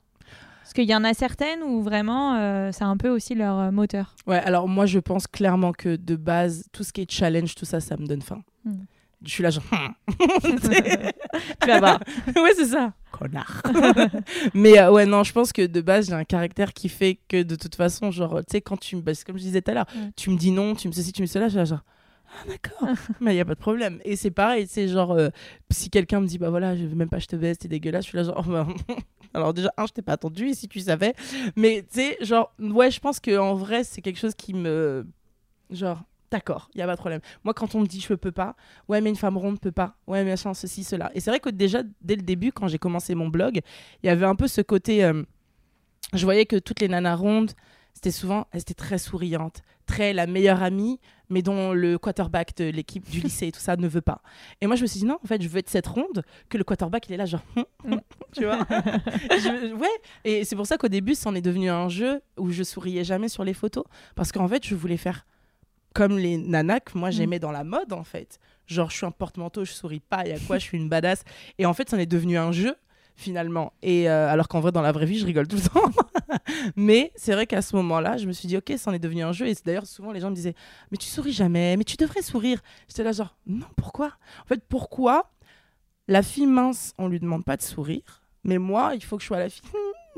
[0.61, 3.71] Parce qu'il y en a certaines où vraiment euh, c'est un peu aussi leur euh,
[3.71, 4.15] moteur.
[4.25, 7.65] Ouais, alors moi, je pense clairement que de base, tout ce qui est challenge, tout
[7.65, 8.41] ça, ça me donne faim.
[8.63, 8.85] Hmm.
[9.23, 9.63] Je suis là, genre.
[10.43, 11.99] tu vas voir.
[12.35, 12.93] ouais, c'est ça.
[13.21, 13.61] Connard.
[14.53, 17.43] Mais euh, ouais, non, je pense que de base, j'ai un caractère qui fait que
[17.43, 19.01] de toute façon, genre, tu sais, quand tu me.
[19.01, 20.11] bah, c'est comme je disais tout à l'heure, Ouais.
[20.15, 21.83] tu me dis non, tu me ceci, tu me cela, je suis là, genre.
[22.33, 22.87] Ah, d'accord.
[23.21, 23.99] Mais il n'y a pas de problème.
[24.05, 25.29] Et c'est pareil, c'est genre, euh,
[25.69, 28.05] si quelqu'un me dit, bah voilà, je veux même pas, je te baisse, t'es dégueulasse,
[28.05, 28.67] je suis là, genre, oh, bah,
[29.33, 31.13] alors déjà, un, je t'ai pas attendu, et si tu savais.
[31.55, 35.05] Mais tu sais, genre, ouais, je pense qu'en vrai, c'est quelque chose qui me.
[35.69, 36.01] Genre,
[36.31, 37.21] d'accord, il y a pas de problème.
[37.43, 38.55] Moi, quand on me dit, je peux pas,
[38.87, 41.11] ouais, mais une femme ronde peut pas, ouais, mais machin, ceci, cela.
[41.13, 43.59] Et c'est vrai que déjà, dès le début, quand j'ai commencé mon blog,
[44.03, 45.03] il y avait un peu ce côté.
[45.03, 45.23] euh,
[46.13, 47.51] je voyais que toutes les nanas rondes,
[47.93, 52.65] c'était souvent, elles étaient très souriantes, très la meilleure amie, mais dont le quarterback de
[52.65, 54.21] l'équipe du lycée et tout ça ne veut pas.
[54.61, 56.57] Et moi, je me suis dit, non, en fait, je veux être cette ronde, que
[56.57, 57.41] le quarterback, il est là, genre,
[58.33, 58.59] tu vois.
[59.31, 59.87] Je- ouais,
[60.23, 63.27] et c'est pour ça qu'au début, c'en est devenu un jeu où je souriais jamais
[63.29, 63.83] sur les photos,
[64.15, 65.25] parce qu'en fait, je voulais faire
[65.93, 68.39] comme les nanas que moi j'aimais dans la mode, en fait.
[68.67, 70.89] Genre, je suis un porte-manteau, je souris pas, il y a quoi, je suis une
[70.89, 71.23] badass.
[71.57, 72.75] Et en fait, c'en est devenu un jeu
[73.15, 73.73] finalement.
[73.81, 75.91] Et euh, alors qu'en vrai, dans la vraie vie, je rigole tout le temps.
[76.75, 79.23] mais c'est vrai qu'à ce moment-là, je me suis dit, ok, ça en est devenu
[79.23, 79.47] un jeu.
[79.47, 80.55] Et d'ailleurs, souvent, les gens me disaient,
[80.91, 82.61] mais tu souris jamais, mais tu devrais sourire.
[82.87, 84.13] J'étais là, genre, non, pourquoi?
[84.43, 85.31] En fait, pourquoi
[86.07, 89.27] la fille mince, on lui demande pas de sourire, mais moi, il faut que je
[89.27, 89.61] sois la fille.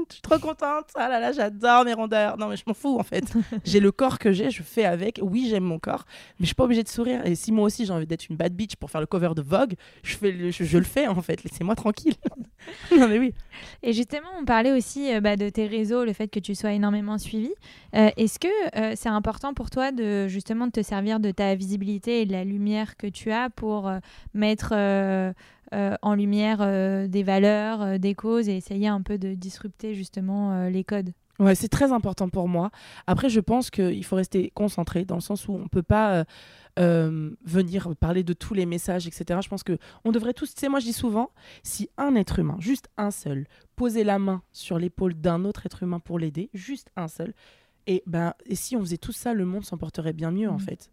[0.10, 0.86] Je suis trop contente.
[0.96, 2.38] Ah là là, j'adore mes rondeurs.
[2.38, 3.24] Non, mais je m'en fous en fait.
[3.66, 5.20] j'ai le corps que j'ai, je fais avec.
[5.22, 6.06] Oui, j'aime mon corps,
[6.40, 7.26] mais je suis pas obligée de sourire.
[7.26, 9.42] Et si moi aussi j'ai envie d'être une bad bitch pour faire le cover de
[9.42, 9.74] Vogue,
[10.04, 11.44] je, fais le- je, je le fais en fait.
[11.44, 12.16] Laissez-moi tranquille.
[12.98, 13.34] non, mais oui.
[13.82, 16.72] Et justement, on parlait aussi euh, bah, de tes réseaux, le fait que tu sois
[16.74, 17.52] énormément suivi.
[17.96, 18.48] Euh, Est-ce que
[18.78, 22.32] euh, c'est important pour toi de justement de te servir de ta visibilité et de
[22.32, 23.92] la lumière que tu as pour
[24.34, 24.74] mettre
[25.74, 29.94] euh, en lumière euh, des valeurs, euh, des causes et essayer un peu de disrupter
[29.96, 32.70] justement les codes Ouais, c'est très important pour moi.
[33.08, 36.26] Après, je pense qu'il faut rester concentré dans le sens où on peut pas
[36.80, 39.40] euh, venir parler de tous les messages, etc.
[39.44, 41.32] Je pense que on devrait tous, tu sais, moi je dis souvent,
[41.64, 45.82] si un être humain, juste un seul, posait la main sur l'épaule d'un autre être
[45.82, 47.34] humain pour l'aider, juste un seul,
[47.88, 50.54] et ben, et si on faisait tout ça, le monde s'en porterait bien mieux en
[50.54, 50.60] Mhm.
[50.60, 50.92] fait.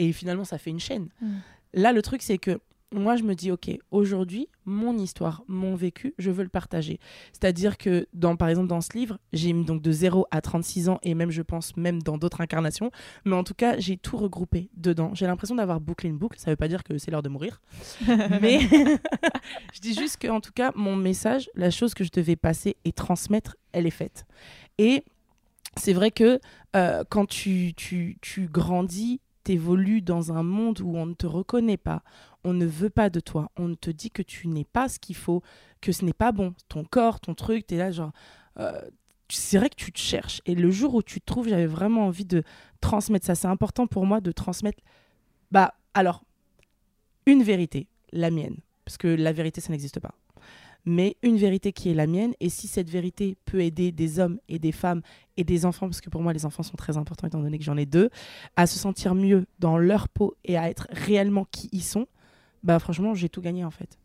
[0.00, 1.08] Et finalement, ça fait une chaîne.
[1.22, 1.40] Mhm.
[1.74, 2.58] Là, le truc, c'est que
[2.92, 7.00] moi, je me dis, ok, aujourd'hui, mon histoire, mon vécu, je veux le partager.
[7.32, 10.98] C'est-à-dire que, dans, par exemple, dans ce livre, j'ai donc de 0 à 36 ans,
[11.02, 12.90] et même, je pense, même dans d'autres incarnations.
[13.24, 15.10] Mais en tout cas, j'ai tout regroupé dedans.
[15.14, 16.38] J'ai l'impression d'avoir bouclé une boucle.
[16.38, 17.60] Ça veut pas dire que c'est l'heure de mourir.
[18.40, 18.60] Mais
[19.72, 22.76] je dis juste que, en tout cas, mon message, la chose que je devais passer
[22.84, 24.26] et transmettre, elle est faite.
[24.78, 25.04] Et
[25.76, 26.40] c'est vrai que
[26.76, 31.76] euh, quand tu, tu, tu grandis, t'évolues dans un monde où on ne te reconnaît
[31.76, 32.02] pas,
[32.46, 35.16] on ne veut pas de toi, on te dit que tu n'es pas ce qu'il
[35.16, 35.42] faut,
[35.80, 38.12] que ce n'est pas bon, ton corps, ton truc, t'es là genre...
[38.58, 38.80] euh,
[39.28, 40.40] c'est vrai que tu te cherches.
[40.46, 42.44] Et le jour où tu te trouves, j'avais vraiment envie de
[42.80, 43.34] transmettre ça.
[43.34, 44.80] C'est important pour moi de transmettre...
[45.50, 46.22] Bah, alors,
[47.26, 48.58] une vérité, la mienne.
[48.84, 50.14] Parce que la vérité, ça n'existe pas.
[50.84, 52.34] Mais une vérité qui est la mienne.
[52.38, 55.02] Et si cette vérité peut aider des hommes et des femmes
[55.36, 57.64] et des enfants, parce que pour moi, les enfants sont très importants étant donné que
[57.64, 58.10] j'en ai deux,
[58.54, 62.06] à se sentir mieux dans leur peau et à être réellement qui ils sont,
[62.66, 63.96] bah franchement, j'ai tout gagné en fait.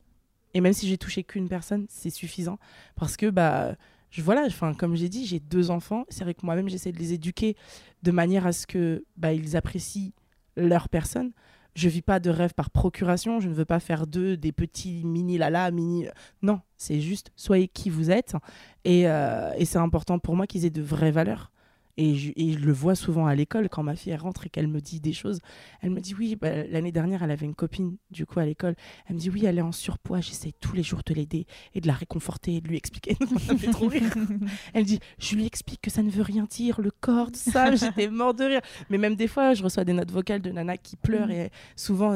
[0.53, 2.59] Et même si j'ai touché qu'une personne, c'est suffisant.
[2.95, 3.75] Parce que, bah,
[4.11, 6.05] je, voilà, enfin, comme j'ai dit, j'ai deux enfants.
[6.09, 7.55] C'est vrai que moi-même, j'essaie de les éduquer
[8.03, 10.11] de manière à ce que bah, ils apprécient
[10.55, 11.31] leur personne.
[11.73, 13.39] Je vis pas de rêve par procuration.
[13.39, 16.05] Je ne veux pas faire d'eux des petits mini lala, mini.
[16.43, 18.35] Non, c'est juste soyez qui vous êtes.
[18.83, 21.51] Et, euh, et c'est important pour moi qu'ils aient de vraies valeurs.
[21.97, 24.49] Et je, et je le vois souvent à l'école quand ma fille elle rentre et
[24.49, 25.39] qu'elle me dit des choses.
[25.81, 28.75] Elle me dit oui, bah, l'année dernière elle avait une copine du coup à l'école.
[29.07, 30.19] Elle me dit oui, elle est en surpoids.
[30.21, 33.15] J'essaie tous les jours de l'aider et de la réconforter et de lui expliquer.
[33.47, 34.03] ça me fait trop rire.
[34.73, 37.75] Elle me dit je lui explique que ça ne veut rien dire, le corps, ça.
[37.75, 38.61] J'étais mort de rire.
[38.89, 41.31] Mais même des fois, je reçois des notes vocales de nana qui pleurent Mm.
[41.31, 42.15] et souvent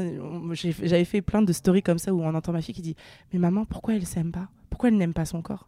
[0.54, 2.96] j'avais fait plein de stories comme ça où on entend ma fille qui dit
[3.34, 4.48] mais maman pourquoi elle s'aime pas?
[4.70, 5.68] Pourquoi elle n'aime pas son corps?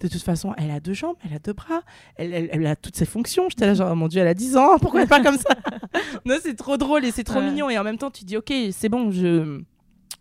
[0.00, 1.82] De toute façon, elle a deux jambes, elle a deux bras,
[2.16, 3.48] elle, elle- elle a toutes ses fonctions.
[3.48, 5.50] J'étais là, genre, oh mon Dieu, elle a 10 ans, pourquoi elle parle comme ça?
[6.26, 7.48] Non, c'est trop drôle et c'est trop Ouais.
[7.50, 7.70] mignon.
[7.70, 9.62] Et en même temps, tu dis, ok, c'est bon, je...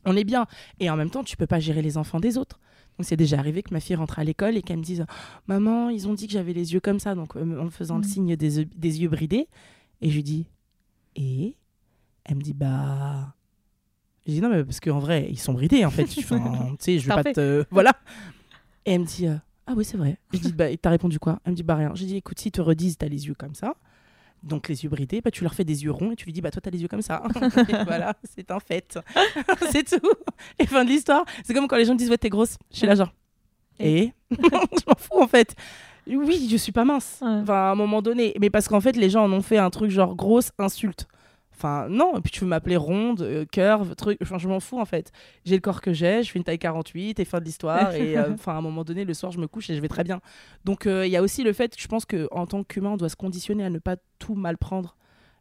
[0.05, 0.45] on est bien.
[0.79, 2.59] Et en même temps, tu peux pas gérer les enfants des autres.
[2.97, 5.05] Donc, c'est déjà arrivé que ma fille rentre à l'école et qu'elle me dise,
[5.47, 7.95] maman, ils ont dit que j'avais les yeux comme ça, donc euh, en me faisant
[7.97, 8.09] le Mm.
[8.09, 9.47] signe des, yeux- des yeux bridés.
[10.01, 10.47] Et je lui dis,
[11.17, 11.57] et?
[12.23, 13.33] Elle me dit Bah.
[14.25, 16.03] Je dis Non, mais parce qu'en vrai, ils sont bridés, en fait.
[16.17, 16.39] Enfin,
[16.71, 17.65] tu sais, je vais pas te.
[17.69, 17.91] Voilà.
[18.85, 19.35] Et elle me dit euh,
[19.67, 20.17] Ah oui, c'est vrai.
[20.33, 21.39] Je dis Bah, et t'as répondu quoi?
[21.43, 21.91] Elle me dit Bah, rien.
[21.95, 23.75] J'ai dit Écoute, s'ils te redisent, t'as les yeux comme ça.
[24.43, 26.41] Donc, les yeux bridés, bah, tu leur fais des yeux ronds et tu lui dis
[26.41, 27.23] Bah, toi, t'as les yeux comme ça.
[27.69, 28.99] Et voilà, c'est un fait.
[29.71, 30.07] c'est tout.
[30.59, 31.25] Et fin de l'histoire.
[31.43, 32.57] C'est comme quand les gens disent Ouais, t'es grosse.
[32.71, 33.11] Je suis là, genre.
[33.79, 34.37] Et Je
[34.87, 35.55] m'en fous, en fait.
[36.07, 37.19] Oui, je suis pas mince.
[37.21, 37.27] Ouais.
[37.27, 38.35] Enfin, à un moment donné.
[38.39, 41.07] Mais parce qu'en fait, les gens en ont fait un truc genre grosse insulte.
[41.57, 42.17] Enfin, non.
[42.17, 44.17] Et puis tu veux m'appeler ronde, euh, curve, truc.
[44.21, 45.11] Enfin, je m'en fous, en fait.
[45.45, 47.93] J'ai le corps que j'ai, je fais une taille 48 et fin de l'histoire.
[47.93, 49.87] et euh, enfin, à un moment donné, le soir, je me couche et je vais
[49.87, 50.19] très bien.
[50.65, 52.97] Donc, euh, il y a aussi le fait que je pense qu'en tant qu'humain, on
[52.97, 54.95] doit se conditionner à ne pas tout mal prendre.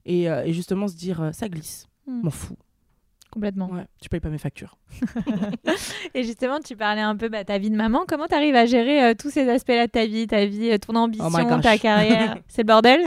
[0.07, 1.89] Et, euh, et justement se dire, ça glisse.
[2.07, 2.23] Hmm.
[2.23, 2.57] M'en fous.
[3.31, 3.69] Complètement.
[3.71, 4.79] Ouais, tu payes pas mes factures.
[6.15, 8.05] Et justement, tu parlais un peu de ta vie de maman.
[8.07, 11.27] Comment tu arrives à gérer tous ces aspects-là de ta vie, ta vie, ton ambition,
[11.27, 11.63] Oh gosh.
[11.63, 12.37] ta carrière?
[12.49, 13.05] C'est le bordel?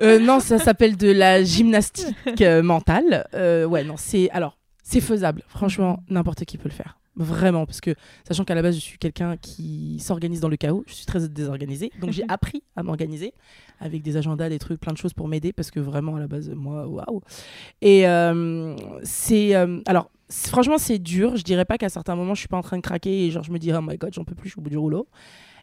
[0.00, 3.26] Euh, non, ça s'appelle de la gymnastique euh, mentale.
[3.34, 5.42] Euh, ouais, non, c'est alors c'est faisable.
[5.48, 6.98] Franchement, n'importe qui peut le faire.
[7.16, 7.94] Vraiment, parce que
[8.26, 11.28] sachant qu'à la base, je suis quelqu'un qui s'organise dans le chaos, je suis très
[11.28, 11.92] désorganisée.
[12.00, 13.34] Donc, j'ai appris à m'organiser
[13.78, 16.26] avec des agendas, des trucs, plein de choses pour m'aider, parce que vraiment, à la
[16.26, 17.20] base, moi, waouh.
[17.82, 18.04] Et
[19.04, 19.54] c'est.
[19.86, 21.36] alors, franchement, c'est dur.
[21.36, 23.44] Je dirais pas qu'à certains moments, je suis pas en train de craquer et genre,
[23.44, 25.06] je me dis, oh my god, j'en peux plus, je suis au bout du rouleau.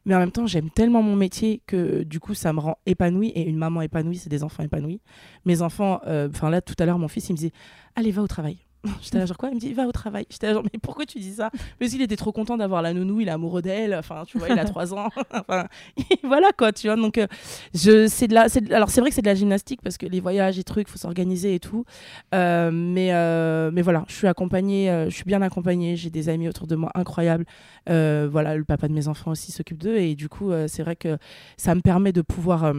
[0.05, 3.29] Mais en même temps, j'aime tellement mon métier que du coup, ça me rend épanouie.
[3.29, 5.01] Et une maman épanouie, c'est des enfants épanouis.
[5.45, 7.53] Mes enfants, euh, enfin là, tout à l'heure, mon fils, il me disait
[7.95, 8.57] Allez, va au travail.
[9.01, 9.49] J'étais là, genre quoi?
[9.49, 10.25] Il me dit Va au travail.
[10.29, 11.51] J'étais là, genre, mais pourquoi tu dis ça?
[11.79, 13.93] Parce qu'il était trop content d'avoir la nounou, il est amoureux d'elle.
[13.93, 15.09] Enfin, tu vois, il a 3 ans.
[15.33, 15.67] enfin,
[16.23, 16.95] voilà quoi, tu vois.
[16.95, 17.27] Donc, euh,
[17.75, 20.07] je, c'est de la, de- alors, c'est vrai que c'est de la gymnastique parce que
[20.07, 21.85] les voyages et trucs, faut s'organiser et tout.
[22.33, 25.95] Euh, mais, euh, mais voilà, je suis accompagnée, je suis bien accompagnée.
[25.95, 27.45] J'ai des amis autour de moi incroyables.
[27.87, 29.97] Voilà, le papa de mes enfants aussi s'occupe d'eux.
[29.97, 31.17] Et du coup, c'est vrai que
[31.55, 32.73] ça me permet de pouvoir,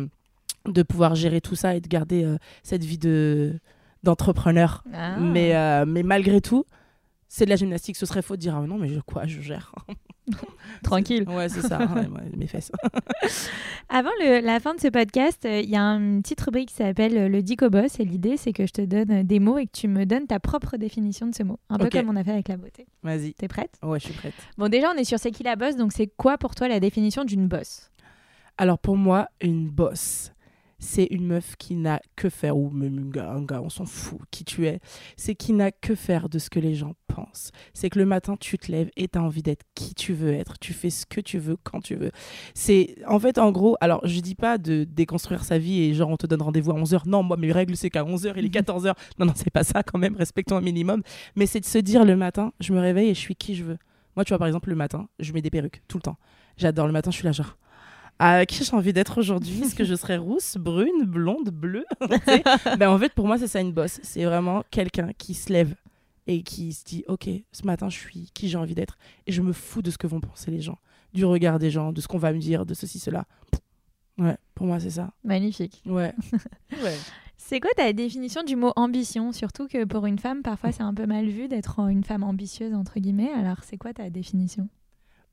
[0.67, 2.27] de pouvoir gérer tout ça et de garder
[2.65, 3.55] cette vie de,
[4.03, 4.85] d'entrepreneur.
[4.93, 5.17] Ah.
[5.19, 6.65] Mais, euh, mais malgré tout,
[7.29, 7.97] c'est de la gymnastique.
[7.97, 9.75] Ce serait faux de dire ah, non, mais je, quoi, je gère.
[10.83, 11.25] Tranquille.
[11.29, 12.71] Ouais, c'est ça, ouais, ouais, mes fesses.
[13.89, 16.75] Avant le- la fin de ce podcast, euh, il y a une petite rubrique qui
[16.77, 17.99] s'appelle euh, le Dico Boss.
[18.01, 20.41] Et l'idée, c'est que je te donne des mots et que tu me donnes ta
[20.41, 21.59] propre définition de ce mot.
[21.71, 22.87] Un peu comme on a fait avec la beauté.
[23.03, 23.35] Vas-y.
[23.35, 23.79] T'es prête?
[23.83, 24.35] Ouais, je suis prête.
[24.59, 25.77] Bon, déjà, on est sur C'est qui la boss.
[25.77, 27.91] Donc, c'est quoi pour toi la définition d'une boss
[28.59, 30.33] Alors pour moi, une boss,
[30.83, 33.87] c'est une meuf qui n'a que faire, ou même un gars, un gars, on s'en
[33.87, 34.81] fout, qui tu es,
[35.17, 37.53] c'est qui n'a que faire de ce que les gens pensent.
[37.73, 40.33] C'est que le matin, tu te lèves et tu as envie d'être qui tu veux
[40.33, 42.11] être, tu fais ce que tu veux quand tu veux.
[42.55, 46.11] C'est en fait, en gros, alors je dis pas de déconstruire sa vie et genre
[46.11, 47.03] on te donne rendez-vous à 11h.
[47.07, 48.93] Non, moi, mes règles, c'est qu'à 11h, il est 14h.
[49.21, 51.03] Non, non, c'est pas ça quand même, respectons un minimum.
[51.37, 53.63] Mais c'est de se dire le matin, je me réveille et je suis qui je
[53.63, 53.79] veux.
[54.17, 56.19] Moi, tu vois, par exemple, le matin, je mets des perruques tout le temps.
[56.57, 57.57] J'adore le matin, je suis là genre.
[58.19, 59.63] Ah, qui j'ai envie d'être aujourd'hui?
[59.63, 61.85] Est-ce que je serais rousse, brune, blonde, bleue?
[62.79, 63.99] Ben, En fait, pour moi, c'est ça une bosse.
[64.03, 65.75] C'est vraiment quelqu'un qui se lève
[66.27, 68.97] et qui se dit Ok, ce matin, je suis qui j'ai envie d'être.
[69.27, 70.79] Et je me fous de ce que vont penser les gens,
[71.13, 73.25] du regard des gens, de ce qu'on va me dire, de ceci, cela.
[74.19, 75.11] Ouais, pour moi, c'est ça.
[75.25, 75.83] Magnifique.
[75.87, 76.15] Ouais.
[76.83, 76.97] ouais.
[77.37, 79.33] C'est quoi ta définition du mot ambition?
[79.33, 82.73] Surtout que pour une femme, parfois, c'est un peu mal vu d'être une femme ambitieuse,
[82.73, 83.33] entre guillemets.
[83.33, 84.69] Alors, c'est quoi ta définition?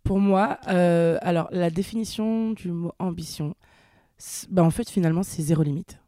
[0.09, 3.53] Pour moi, euh, alors la définition du mot ambition,
[4.49, 5.99] bah, en fait finalement c'est zéro limite.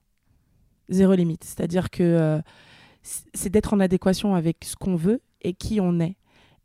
[0.90, 1.44] Zéro limite.
[1.44, 2.42] C'est-à-dire que euh,
[3.04, 6.16] c'est d'être en adéquation avec ce qu'on veut et qui on est.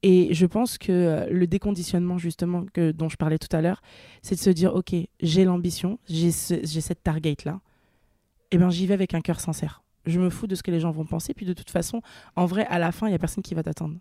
[0.03, 3.82] Et je pense que euh, le déconditionnement justement que, dont je parlais tout à l'heure,
[4.22, 7.61] c'est de se dire, ok, j'ai l'ambition, j'ai ce- cette target-là,
[8.51, 9.82] et ben j'y vais avec un cœur sincère.
[10.07, 12.01] Je me fous de ce que les gens vont penser, puis de toute façon,
[12.34, 13.99] en vrai, à la fin, il n'y a personne qui va t'attendre.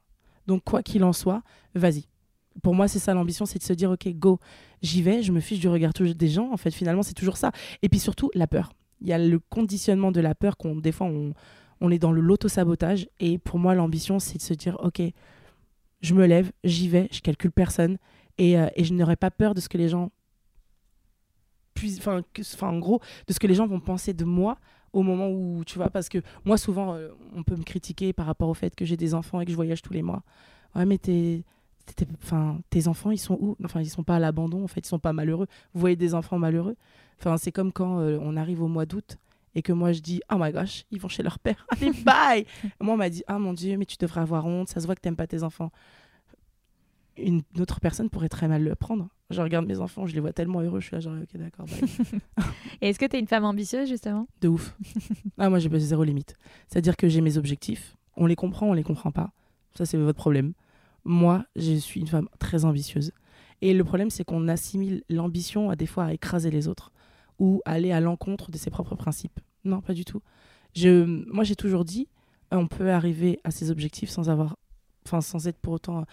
[0.47, 2.05] Donc quoi qu'il en soit, vas-y
[2.64, 4.39] pour moi, c'est ça l'ambition, c'est de se dire, ok, go,
[4.82, 6.51] j'y vais, je me fiche du regard des gens.
[6.51, 7.51] En fait, finalement, c'est toujours ça.
[7.82, 8.72] Et puis surtout, la peur.
[9.01, 11.34] Il y a le conditionnement de la peur qu'on, des fois, on,
[11.82, 13.08] on est dans le l'auto-sabotage.
[13.20, 15.01] Et pour moi, l'ambition, c'est de se dire, ok,
[16.01, 17.97] je me lève, j'y vais, je calcule personne.
[18.38, 20.12] Et, euh, et je n'aurai pas peur de ce que les gens
[21.78, 22.22] enfin,
[22.70, 24.58] en gros, de ce que les gens vont penser de moi
[24.93, 28.26] au moment où, tu vois, parce que moi, souvent, euh, on peut me critiquer par
[28.26, 30.24] rapport au fait que j'ai des enfants et que je voyage tous les mois.
[30.74, 31.43] Ouais, mais t'es-
[32.23, 33.55] enfin, tes enfants, ils sont où?
[33.63, 35.47] Enfin, ils sont pas à l'abandon, en fait, ils sont pas malheureux.
[35.73, 36.75] Vous voyez des enfants malheureux?
[37.19, 39.17] Enfin, c'est comme quand euh, on arrive au mois d'août
[39.55, 41.65] et que moi je dis oh my gosh, ils vont chez leur père.
[41.69, 42.45] Allez, bye
[42.81, 44.95] Moi, on m'a dit ah mon dieu, mais tu devrais avoir honte, ça se voit
[44.95, 45.71] que t'aimes pas tes enfants.
[47.17, 49.07] Une autre personne pourrait très mal le prendre.
[49.29, 51.65] Je regarde mes enfants, je les vois tellement heureux, je suis là genre ok d'accord.
[52.81, 54.27] Et est-ce que tu es une femme ambitieuse, justement?
[54.41, 54.77] De ouf.
[55.38, 56.36] ah, moi, j'ai pas zéro limite.
[56.67, 57.95] C'est-à-dire que j'ai mes objectifs.
[58.17, 59.31] On les comprend, on les comprend pas.
[59.75, 60.53] Ça, c'est votre problème.
[61.06, 63.12] Moi, je suis une femme très ambitieuse.
[63.62, 66.91] Et le problème, c'est qu'on assimile l'ambition à des fois à écraser les autres
[67.39, 69.39] ou aller à l'encontre de ses propres principes.
[69.64, 70.22] Non, pas du tout.
[70.76, 72.08] Je, moi, j'ai toujours dit,
[72.51, 74.58] on peut arriver à ses objectifs sans avoir,
[75.06, 76.06] enfin, sans être pour autant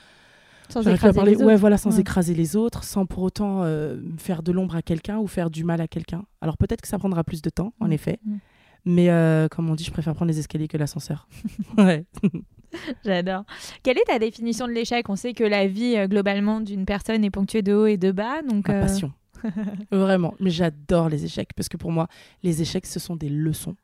[0.68, 2.01] Sans écraser parler- les ouais, voilà, sans Ouais.
[2.01, 5.64] écraser les autres, sans pour autant euh, faire de l'ombre à quelqu'un ou faire du
[5.64, 6.24] mal à quelqu'un.
[6.40, 7.93] Alors peut-être que ça prendra plus de temps, en Mm.
[7.93, 8.20] effet.
[8.24, 8.36] Mm.
[8.84, 11.28] Mais euh, comme on dit, je préfère prendre les escaliers que l'ascenseur.
[11.78, 12.05] ouais.
[13.04, 13.44] J'adore.
[13.82, 15.08] Quelle est ta définition de l'échec?
[15.08, 18.10] On sait que la vie euh, globalement d'une personne est ponctuée de hauts et de
[18.10, 19.12] bas, donc euh, passion.
[19.90, 20.34] Vraiment.
[20.40, 22.08] Mais j'adore les échecs parce que pour moi,
[22.42, 23.76] les échecs, ce sont des leçons.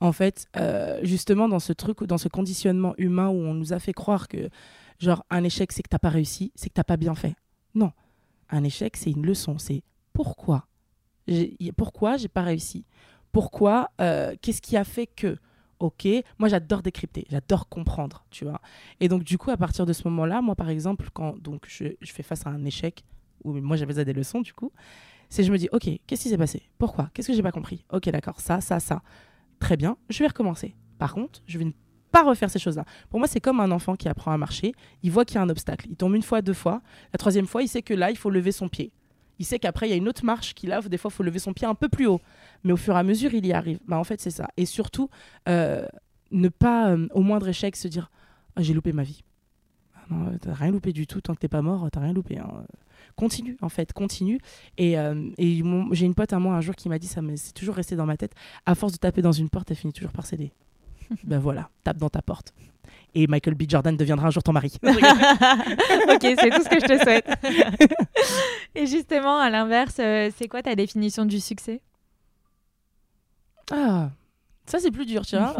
[0.00, 3.78] En fait, euh, justement, dans ce truc, dans ce conditionnement humain où on nous a
[3.78, 4.50] fait croire que,
[4.98, 7.34] genre, un échec, c'est que t'as pas réussi, c'est que t'as pas bien fait.
[7.74, 7.92] Non.
[8.50, 9.58] Un échec, c'est une leçon.
[9.58, 10.66] C'est pourquoi
[11.76, 12.84] Pourquoi j'ai pas réussi?
[13.32, 15.38] Pourquoi Qu'est-ce qui a fait que
[15.78, 16.08] Ok,
[16.38, 18.60] moi j'adore décrypter, j'adore comprendre, tu vois.
[19.00, 21.84] Et donc du coup, à partir de ce moment-là, moi par exemple, quand donc je,
[22.00, 23.04] je fais face à un échec,
[23.44, 24.72] où moi j'avais des leçons du coup,
[25.28, 26.62] c'est je me dis ok, qu'est-ce qui s'est passé?
[26.78, 27.10] Pourquoi?
[27.12, 27.84] Qu'est-ce que j'ai pas compris?
[27.92, 29.02] Ok, d'accord, ça, ça, ça.
[29.58, 30.74] Très bien, je vais recommencer.
[30.98, 31.72] Par contre, je vais ne
[32.10, 32.86] pas refaire ces choses-là.
[33.10, 34.72] Pour moi, c'est comme un enfant qui apprend à marcher.
[35.02, 35.86] Il voit qu'il y a un obstacle.
[35.90, 36.80] Il tombe une fois, deux fois.
[37.12, 38.92] La troisième fois, il sait que là, il faut lever son pied.
[39.38, 40.80] Il sait qu'après, il y a une autre marche qu'il a.
[40.80, 42.20] Des fois, il faut lever son pied un peu plus haut.
[42.64, 43.78] Mais au fur et à mesure, il y arrive.
[43.86, 44.48] Bah, en fait, c'est ça.
[44.56, 45.10] Et surtout,
[45.48, 45.86] euh,
[46.30, 48.10] ne pas, euh, au moindre échec, se dire
[48.56, 49.22] Ah, J'ai loupé ma vie.
[49.94, 51.20] Ah non, euh, t'as rien loupé du tout.
[51.20, 52.38] Tant que t'es pas mort, t'as rien loupé.
[52.38, 52.64] hein.
[53.14, 54.38] Continue, en fait, continue.
[54.78, 55.62] Et, et
[55.92, 57.96] j'ai une pote à moi un jour qui m'a dit ça, mais c'est toujours resté
[57.96, 58.34] dans ma tête.
[58.66, 60.52] À force de taper dans une porte, elle finit toujours par céder.
[61.24, 62.52] ben voilà, tape dans ta porte.
[63.14, 63.62] Et Michael B.
[63.68, 64.72] Jordan deviendra un jour ton mari.
[64.82, 64.88] ok,
[66.20, 67.26] c'est tout ce que je te souhaite.
[68.74, 71.80] et justement, à l'inverse, euh, c'est quoi ta définition du succès?
[73.70, 74.10] Ah,
[74.66, 75.54] ça c'est plus dur, tu vois.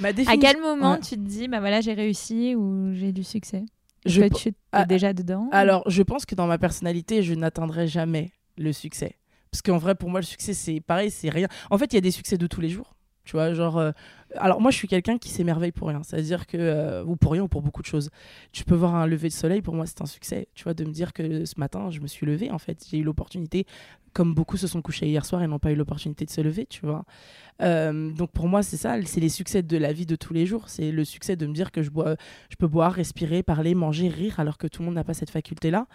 [0.00, 1.00] Ma À quel moment Ouais.
[1.00, 3.64] tu te dis, bah voilà, j'ai réussi ou j'ai du succès?
[4.06, 5.48] Je que tu es Ah, déjà dedans?
[5.52, 9.16] Alors, je pense que dans ma personnalité, je n'atteindrai jamais le succès.
[9.50, 11.48] Parce qu'en vrai, pour moi, le succès, c'est pareil, c'est rien.
[11.70, 12.94] En fait, il y a des succès de tous les jours.
[13.24, 13.78] Tu vois, genre.
[13.78, 13.92] euh,
[14.36, 16.02] Alors, moi, je suis quelqu'un qui s'émerveille pour rien.
[16.02, 16.56] C'est-à-dire que.
[16.56, 18.10] euh, Ou pour rien, ou pour beaucoup de choses.
[18.52, 20.48] Tu peux voir un lever de soleil, pour moi, c'est un succès.
[20.54, 22.84] Tu vois, de me dire que ce matin, je me suis levé, en fait.
[22.90, 23.66] J'ai eu l'opportunité,
[24.12, 26.66] comme beaucoup se sont couchés hier soir et n'ont pas eu l'opportunité de se lever,
[26.66, 27.04] tu vois.
[27.62, 28.96] Euh, donc, pour moi, c'est ça.
[29.04, 30.68] C'est les succès de la vie de tous les jours.
[30.68, 32.16] C'est le succès de me dire que je, bois,
[32.50, 35.30] je peux boire, respirer, parler, manger, rire, alors que tout le monde n'a pas cette
[35.30, 35.86] faculté-là.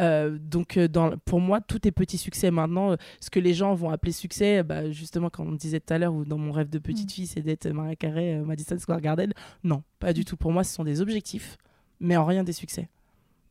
[0.00, 2.96] Euh, donc, dans, pour moi, tout est petit succès maintenant.
[3.20, 6.12] Ce que les gens vont appeler succès, bah, justement, comme on disait tout à l'heure,
[6.14, 7.12] ou dans mon rêve de petite Mm.
[7.12, 9.32] fille, c'est d'être Maria Carré, euh, Madison Square Garden.
[9.62, 10.36] Non, pas du tout.
[10.36, 11.58] Pour moi, ce sont des objectifs,
[12.00, 12.88] mais en rien des succès.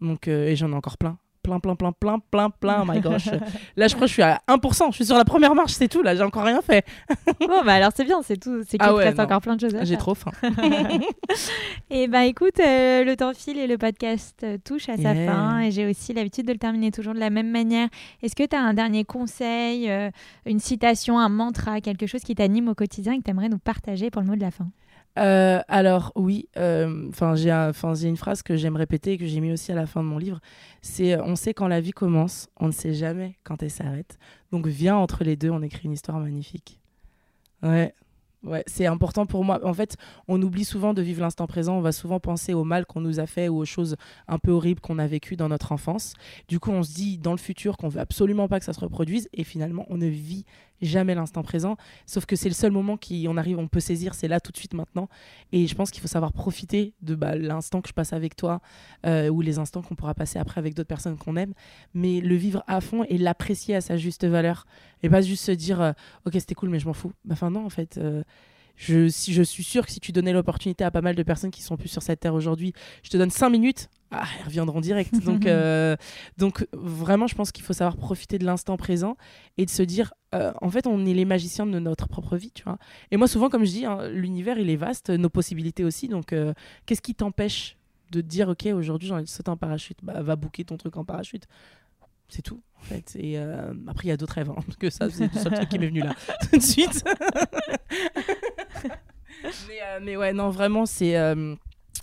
[0.01, 1.17] Donc, euh, et j'en ai encore plein.
[1.43, 3.25] Plein, plein, plein, plein, plein, plein, my gosh.
[3.77, 4.87] Là, je crois que je suis à 1%.
[4.91, 6.01] Je suis sur la première marche, c'est tout.
[6.01, 6.85] Là, j'ai encore rien fait.
[7.41, 8.61] Bon, bah alors c'est bien, c'est tout.
[8.63, 9.25] C'est qu'il Ah ouais, reste non.
[9.25, 10.31] encore plein de choses à J'ai trop faim.
[11.89, 15.59] Et bah écoute, euh, le temps file et le podcast euh, touche à sa fin.
[15.59, 17.89] Et j'ai aussi l'habitude de le terminer toujours de la même manière.
[18.21, 20.09] Est-ce que tu as un dernier conseil, euh,
[20.45, 23.59] une citation, un mantra, quelque chose qui t'anime au quotidien et que tu aimerais nous
[23.59, 24.67] partager pour le mot de la fin?
[25.19, 29.71] Euh, alors oui, euh, j'ai une phrase que j'aime répéter et que j'ai mis aussi
[29.71, 30.39] à la fin de mon livre.
[30.81, 34.17] C'est euh, on sait quand la vie commence, on ne sait jamais quand elle s'arrête.
[34.51, 36.79] Donc viens entre les deux, on écrit une histoire magnifique.
[37.61, 37.93] Ouais.
[38.43, 39.65] Ouais, c'est important pour moi.
[39.65, 39.95] En fait,
[40.27, 41.77] on oublie souvent de vivre l'instant présent.
[41.77, 43.95] On va souvent penser au mal qu'on nous a fait ou aux choses
[44.27, 46.13] un peu horribles qu'on a vécues dans notre enfance.
[46.49, 48.81] Du coup, on se dit dans le futur qu'on veut absolument pas que ça se
[48.81, 50.43] reproduise et finalement, on ne vit
[50.85, 51.77] jamais l'instant présent.
[52.05, 54.51] Sauf que c'est le seul moment qui on arrive, on peut saisir, c'est là tout
[54.51, 55.09] de suite maintenant.
[55.51, 58.61] Et je pense qu'il faut savoir profiter de bah, l'instant que je passe avec toi
[59.05, 61.53] euh, ou les instants qu'on pourra passer après avec d'autres personnes qu'on aime,
[61.93, 64.65] mais le vivre à fond et l'apprécier à sa juste valeur.
[65.01, 65.91] Et pas juste se dire euh,
[66.25, 67.11] ok c'était cool mais je m'en fous.
[67.25, 67.97] Bah, Enfin non en fait.
[67.97, 68.23] euh,
[68.75, 71.51] je, si, je suis sûre que si tu donnais l'opportunité à pas mal de personnes
[71.51, 72.73] qui sont plus sur cette terre aujourd'hui,
[73.03, 75.23] je te donne 5 minutes, ah, elles reviendront direct.
[75.23, 75.95] Donc, euh,
[76.37, 79.17] donc vraiment, je pense qu'il faut savoir profiter de l'instant présent
[79.57, 82.51] et de se dire, euh, en fait, on est les magiciens de notre propre vie,
[82.51, 82.77] tu vois.
[83.11, 86.07] Et moi, souvent, comme je dis, hein, l'univers, il est vaste, nos possibilités aussi.
[86.07, 86.53] Donc, euh,
[86.85, 87.77] qu'est-ce qui t'empêche
[88.11, 89.97] de te dire, ok, aujourd'hui, j'ai envie de sauter en parachute?
[90.03, 91.47] Bah, va booker ton truc en parachute.
[92.29, 93.15] C'est tout, en fait.
[93.15, 95.69] Et après, il y a d'autres rêves, hein, parce que ça, c'est le seul truc
[95.69, 96.15] qui m'est venu là,
[96.49, 97.03] tout de suite.
[99.67, 101.15] mais, mais ouais, non, vraiment, c'est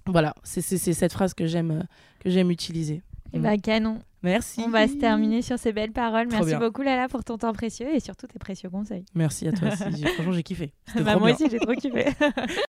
[0.06, 1.86] voilà, c'est cette phrase que j'aime
[2.20, 3.02] que j'aime utiliser.
[3.32, 3.42] Et Mm.
[3.42, 3.98] bah canon.
[4.22, 4.60] Merci.
[4.66, 6.26] On va se terminer sur ces belles paroles.
[6.28, 6.58] Trop Merci bien.
[6.58, 9.04] beaucoup Lala pour ton temps précieux et surtout tes précieux conseils.
[9.14, 10.02] Merci à toi aussi.
[10.14, 10.72] Franchement, j'ai kiffé.
[10.96, 11.34] Bah, trop moi bien.
[11.36, 12.04] aussi j'ai trop kiffé.